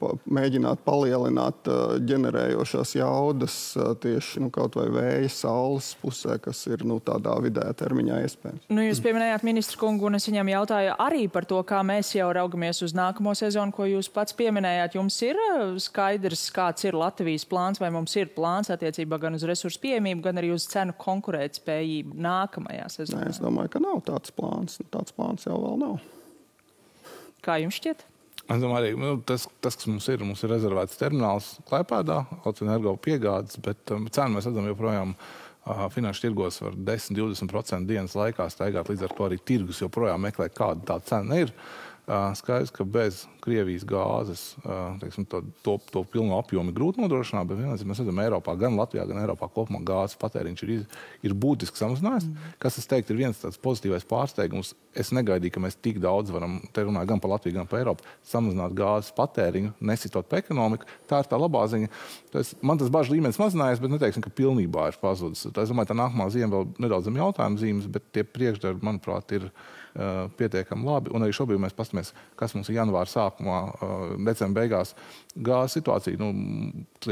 pa, 0.00 0.14
mēģināt 0.26 0.82
palielināt 0.86 1.70
ģenerējošās 2.08 2.96
jaudas 2.98 3.58
tieši 4.02 4.44
nu, 4.44 4.50
kaut 4.54 4.78
vai 4.78 4.88
vēja, 4.94 5.30
saules 5.32 5.92
pusē, 6.02 6.38
kas 6.42 6.64
ir 6.70 6.84
nu, 6.88 6.98
tādā 7.04 7.36
vidējā 7.44 7.76
termiņā 7.84 8.20
iespējams. 8.26 8.66
Nu, 8.74 8.82
jūs 8.84 9.02
pieminējāt 9.04 9.46
ministru 9.46 9.80
kungu, 9.84 10.08
un 10.08 10.18
es 10.18 10.26
viņam 10.30 10.50
jautāju 10.54 10.98
arī 11.04 11.28
par 11.32 11.46
to, 11.48 11.60
kā 11.66 11.82
mēs 11.86 12.14
jau 12.16 12.30
raugamies 12.34 12.82
uz 12.86 12.94
nākamo 12.96 13.34
sezonu, 13.38 13.74
ko 13.74 13.88
jūs 13.88 14.10
pats 14.14 14.36
pieminējāt. 14.36 14.98
Jums 14.98 15.20
ir 15.26 15.40
skaidrs, 15.82 16.48
kāds 16.54 16.86
ir 16.88 16.98
Latvijas 17.04 17.44
plāns, 17.48 17.80
vai 17.82 17.90
mums 17.94 18.14
ir 18.16 18.32
plāns 18.34 18.72
attiecībā 18.72 19.18
gan 19.22 19.36
uz 19.36 19.44
resursu 19.48 19.80
pieejamību, 19.84 20.24
gan 20.24 20.40
arī 20.40 20.54
uz 20.54 20.66
cenu 20.70 20.96
konkurētspējību 21.00 22.16
nākamajā 22.24 22.88
sezonā? 22.96 23.26
Nē, 23.26 23.34
es 23.34 23.42
domāju, 23.44 23.74
ka 23.76 23.84
nav 23.84 24.02
tāds 24.08 24.34
plāns. 24.34 24.80
Tāds 24.94 25.14
plāns 25.14 25.46
jau 25.48 25.60
vēl 25.60 25.78
nav. 25.84 26.02
Kā 27.44 27.60
jums 27.60 27.78
šķiet? 27.78 28.04
Es 28.44 28.60
domāju, 28.60 28.80
arī 28.80 28.92
nu, 29.00 29.14
tas, 29.24 29.46
tas, 29.64 29.76
kas 29.78 29.88
mums 29.88 30.10
ir, 30.12 30.24
mums 30.24 30.42
ir 30.44 30.52
rezervēts 30.52 31.00
termināls 31.00 31.54
Klaipēdā, 31.68 32.18
Oceāna 32.44 32.96
piegādes, 33.00 33.56
bet 33.64 33.94
um, 33.94 34.08
cenu 34.12 34.38
mēs 34.38 34.50
redzam 34.50 34.68
joprojām. 34.72 35.16
Uh, 35.64 35.86
finanšu 35.88 36.26
tirgos 36.26 36.58
var 36.60 36.74
10-20% 36.76 37.88
dienas 37.88 38.12
laikā 38.18 38.50
staigāt. 38.52 38.90
Līdz 38.92 39.06
ar 39.06 39.14
to 39.16 39.24
arī 39.24 39.38
tirgus 39.40 39.80
joprojām 39.80 40.20
meklē, 40.20 40.50
kāda 40.52 40.84
tā 40.90 40.98
cena 41.08 41.38
ir. 41.40 41.54
Uh, 41.54 41.93
Skaidrs, 42.04 42.68
ka 42.74 42.84
bez 42.84 43.22
Krievijas 43.40 43.84
gāzes 43.88 44.42
teiksim, 45.00 45.24
to, 45.28 45.40
to, 45.64 45.78
to 45.88 46.02
pilnu 46.12 46.34
apjomu 46.36 46.68
ir 46.68 46.76
grūti 46.76 47.00
nodrošināt, 47.00 47.46
bet 47.48 47.56
vienlaikus 47.62 47.86
mēs 47.88 48.02
redzam, 48.02 48.18
Eiropā, 48.20 48.52
gan 48.60 48.76
Latvijā, 48.76 49.06
gan 49.08 49.22
Eiropā 49.22 49.48
kopumā 49.52 49.80
gāzes 49.88 50.18
patēriņš 50.20 50.64
ir, 50.66 50.72
ir 51.24 51.36
būtiski 51.40 51.80
samazinājies. 51.80 52.26
Mm. 52.28 52.50
Kas, 52.60 52.76
es 52.80 52.88
teiktu, 52.90 53.14
ir 53.14 53.22
viens 53.22 53.40
tāds 53.40 53.60
pozitīvs 53.60 54.04
pārsteigums. 54.10 54.74
Es 54.94 55.14
negaidīju, 55.16 55.54
ka 55.56 55.62
mēs 55.64 55.78
tik 55.80 55.96
daudz 56.02 56.32
varam, 56.34 56.58
te 56.76 56.84
runājot 56.84 57.08
gan 57.14 57.22
par 57.24 57.32
Latviju, 57.32 57.56
gan 57.56 57.70
par 57.70 57.80
Eiropu, 57.80 58.04
samazināt 58.28 58.76
gāzes 58.76 59.14
patēriņu, 59.16 59.72
nesitot 59.80 60.28
pa 60.28 60.42
ekonomiku. 60.42 60.88
Tā 61.10 61.22
ir 61.24 61.30
tā 61.30 61.40
labā 61.40 61.64
ziņa. 61.72 61.88
Tas, 62.36 62.52
man 62.60 62.80
tas 62.80 62.92
bažu 62.92 63.16
līmenis 63.16 63.40
mazinājies, 63.40 63.80
bet 63.80 63.96
neteiksim, 63.96 64.24
ka 64.24 64.32
pilnībā 64.42 64.90
ir 64.92 65.00
pazudis. 65.00 65.48
Es 65.48 65.72
domāju, 65.72 65.90
ka 65.90 65.98
nākamā 66.04 66.28
ziema 66.36 66.52
vēl 66.58 66.68
nedaudz 66.84 67.08
zem 67.08 67.18
jautājuma 67.18 67.64
zīmes, 67.64 67.88
bet 67.96 68.06
tie 68.14 68.26
priekšdarbi, 68.28 68.84
manuprāt, 68.86 69.34
ir 69.34 69.48
uh, 69.94 70.26
pietiekami 70.38 70.86
labi. 70.88 71.14
Un 71.14 71.26
arī 71.26 71.36
šobrīd 71.36 71.62
mēs 71.62 71.76
paskatāmies, 71.76 72.12
kas 72.40 72.54
mums 72.56 72.70
ir 72.70 72.78
janvāra 72.80 73.10
sākumā, 73.10 73.58
uh, 73.74 74.04
decembra 74.26 74.62
beigās. 74.62 74.94
Gāzes 75.34 75.78
situācija, 75.80 76.20
nu, 76.20 76.30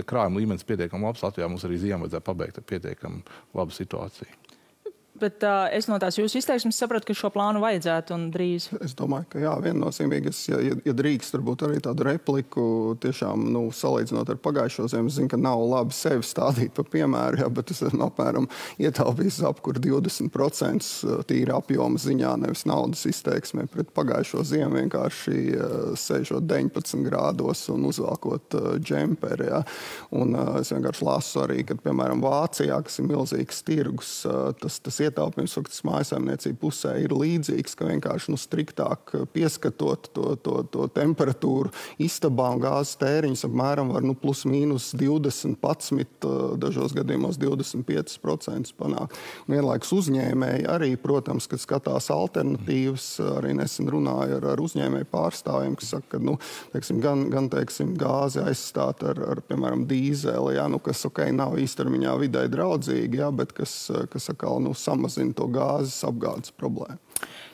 krājuma 0.02 0.42
līmenis 0.42 0.66
pietiekami 0.68 1.08
labs. 1.08 1.24
Latvijā 1.24 1.50
mums 1.50 1.66
arī 1.68 1.80
ziemā 1.82 2.06
vajadzēja 2.06 2.28
pabeigt 2.28 2.62
ar 2.62 2.68
pietiekami 2.68 3.22
labu 3.58 3.74
situāciju 3.76 4.41
bet 5.22 5.44
uh, 5.46 5.66
es 5.74 5.88
no 5.90 5.98
tās 6.02 6.18
jūsu 6.18 6.40
izteiksmes 6.40 6.78
sapratu, 6.82 7.08
ka 7.08 7.16
šo 7.16 7.30
plānu 7.34 7.62
vajadzētu 7.62 8.16
un 8.16 8.26
drīz. 8.34 8.68
Es 8.82 8.96
domāju, 8.98 9.28
ka 9.34 9.42
jā, 9.42 9.52
viennozīmīgi, 9.62 10.32
es, 10.32 10.42
ja, 10.50 10.58
ja, 10.62 10.94
drīkst, 10.96 11.36
varbūt 11.36 11.66
arī 11.68 11.80
tādu 11.84 12.06
repliku, 12.08 12.64
tiešām, 13.02 13.46
nu, 13.54 13.64
salīdzinot 13.76 14.32
ar 14.32 14.40
pagājušo 14.42 14.88
ziemu, 14.92 15.12
zinu, 15.12 15.30
ka 15.32 15.40
nav 15.40 15.62
labi 15.70 15.96
sevi 15.96 16.26
stādīt 16.26 16.74
pa 16.76 16.84
piemēru, 16.86 17.42
jā, 17.44 17.50
bet 17.54 17.72
es 17.74 17.82
esmu 17.86 18.06
apmēram 18.08 18.48
ietaupījis 18.82 19.42
apkur 19.48 19.78
20% 19.82 21.22
tīra 21.30 21.58
apjoma 21.60 22.00
ziņā, 22.02 22.34
nevis 22.42 22.66
naudas 22.68 23.04
izteiksmē 23.10 23.68
pret 23.72 23.92
pagājušo 23.96 24.44
ziemu, 24.48 24.80
vienkārši 24.80 25.36
uh, 25.52 25.76
sēžot 25.98 26.46
19 26.48 27.06
grādos 27.06 27.64
un 27.72 27.86
uzvalkot 27.90 28.58
uh, 28.58 28.68
džemperi, 28.82 29.50
jā. 29.52 29.62
Un 30.18 30.36
uh, 30.36 30.58
es 30.60 30.72
vienkārši 30.74 31.06
lasu 31.06 31.44
arī, 31.44 31.62
ka, 31.68 31.78
piemēram, 31.82 32.22
Vācijā, 32.22 32.78
kas 32.86 33.00
ir 33.00 33.08
milzīgs 33.10 33.62
tirgus, 33.66 34.12
uh, 34.28 34.50
tas, 34.58 34.78
tas 34.84 35.00
iet 35.02 35.11
ietaupījums 35.12 35.56
faktiski 35.60 35.88
mājsaimniecību 35.90 36.60
pusē 36.64 36.96
ir 37.04 37.14
līdzīgs, 37.14 37.76
ka 37.78 37.90
vienkārši 37.92 38.32
nu, 38.32 38.40
striktāk 38.40 39.14
pieskatot 39.36 40.10
to, 40.16 40.32
to, 40.42 40.58
to 40.72 40.88
temperatūru 40.96 41.72
istabā 42.02 42.50
un 42.56 42.62
gāzes 42.64 42.96
tēriņus 43.00 43.46
apmēram 43.48 43.92
var 43.92 44.04
nu, 44.06 44.16
plus 44.18 44.46
mīnus 44.48 44.92
20, 44.98 45.58
11, 45.60 46.58
dažos 46.60 46.94
gadījumos 46.96 47.38
25% 47.40 48.72
panākt. 48.78 49.18
Vienlaikus 49.50 49.92
uzņēmēji 49.96 50.66
arī, 50.70 50.92
protams, 51.00 51.48
kad 51.50 51.62
skatās 51.62 52.08
alternatīvas, 52.12 53.08
arī 53.38 53.54
nesen 53.58 53.90
runāja 53.92 54.38
ar, 54.38 54.48
ar 54.54 54.62
uzņēmēju 54.62 55.08
pārstāvjiem, 55.12 55.76
kas 55.78 55.92
saka, 55.96 56.08
ka 56.14 56.22
nu, 56.22 56.36
teiksim, 56.74 57.00
gan, 57.04 57.26
gan 57.32 57.50
teiksim, 57.52 57.94
gāzi 57.98 58.42
aizstāt 58.44 59.04
ar, 59.06 59.20
ar 59.34 59.42
piemēram, 59.48 59.86
dīzeli, 59.90 60.56
ja, 60.56 60.68
nu, 60.72 60.80
kas 60.82 61.04
ok, 61.08 61.24
nav 61.36 61.58
īstermiņā 61.60 62.16
vidē 62.22 62.46
draudzīgi, 62.52 63.22
ja, 63.22 63.30
bet 63.34 63.54
kas, 63.56 63.74
kas 64.12 64.30
atkal 64.32 64.62
nu, 64.64 64.74
sam 64.78 65.01
samazina 65.02 65.34
to 65.34 65.50
gāzes 65.50 66.02
apgādes 66.06 66.54
problēmu. 66.54 66.98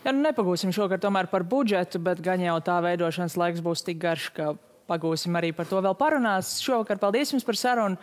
Ja, 0.05 0.13
nu 0.13 0.23
nepagūsim 0.23 0.73
šogad 0.73 1.03
tomēr 1.03 1.29
par 1.29 1.45
budžetu, 1.45 1.99
bet 2.01 2.21
gan 2.23 2.41
jau 2.41 2.61
tā 2.61 2.79
veidošanas 2.85 3.37
laiks 3.37 3.65
būs 3.65 3.85
tik 3.85 3.99
garš, 4.01 4.31
ka 4.37 4.55
pagūsim 4.89 5.35
arī 5.37 5.51
par 5.53 5.67
to 5.69 5.81
vēl 5.85 5.93
parunās. 5.99 6.63
Šovakar 6.65 6.97
paldies 6.97 7.35
jums 7.35 7.45
par 7.45 7.59
sarunu. 7.61 7.99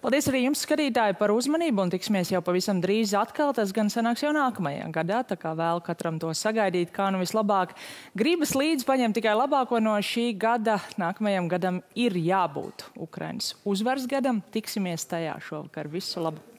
Paldies 0.00 0.30
arī 0.30 0.46
jums, 0.46 0.62
skatītāji, 0.64 1.18
par 1.18 1.34
uzmanību 1.34 1.84
un 1.84 1.92
tiksimies 1.92 2.30
jau 2.32 2.40
pavisam 2.40 2.80
drīz 2.80 3.12
atkal. 3.18 3.52
Tas 3.52 3.74
gan 3.76 3.92
sanāks 3.92 4.24
jau 4.24 4.32
nākamajā 4.32 4.88
gadā, 4.94 5.20
tā 5.28 5.36
kā 5.36 5.52
vēl 5.58 5.82
katram 5.84 6.16
to 6.22 6.32
sagaidīt, 6.32 6.94
kā 6.96 7.10
nu 7.12 7.20
vislabāk. 7.20 7.74
Gribas 8.16 8.54
līdzi 8.56 8.88
paņemt 8.88 9.20
tikai 9.20 9.36
labāko 9.36 9.82
no 9.84 9.98
šī 10.00 10.30
gada. 10.40 10.78
Nākamajam 11.02 11.50
gadam 11.52 11.82
ir 11.92 12.16
jābūt 12.16 12.88
Ukrainas 12.96 13.52
uzvaras 13.68 14.08
gadam. 14.08 14.40
Tiksimies 14.54 15.04
tajā 15.10 15.36
šovakar. 15.44 15.92
Visu 15.92 16.24
labu! 16.24 16.49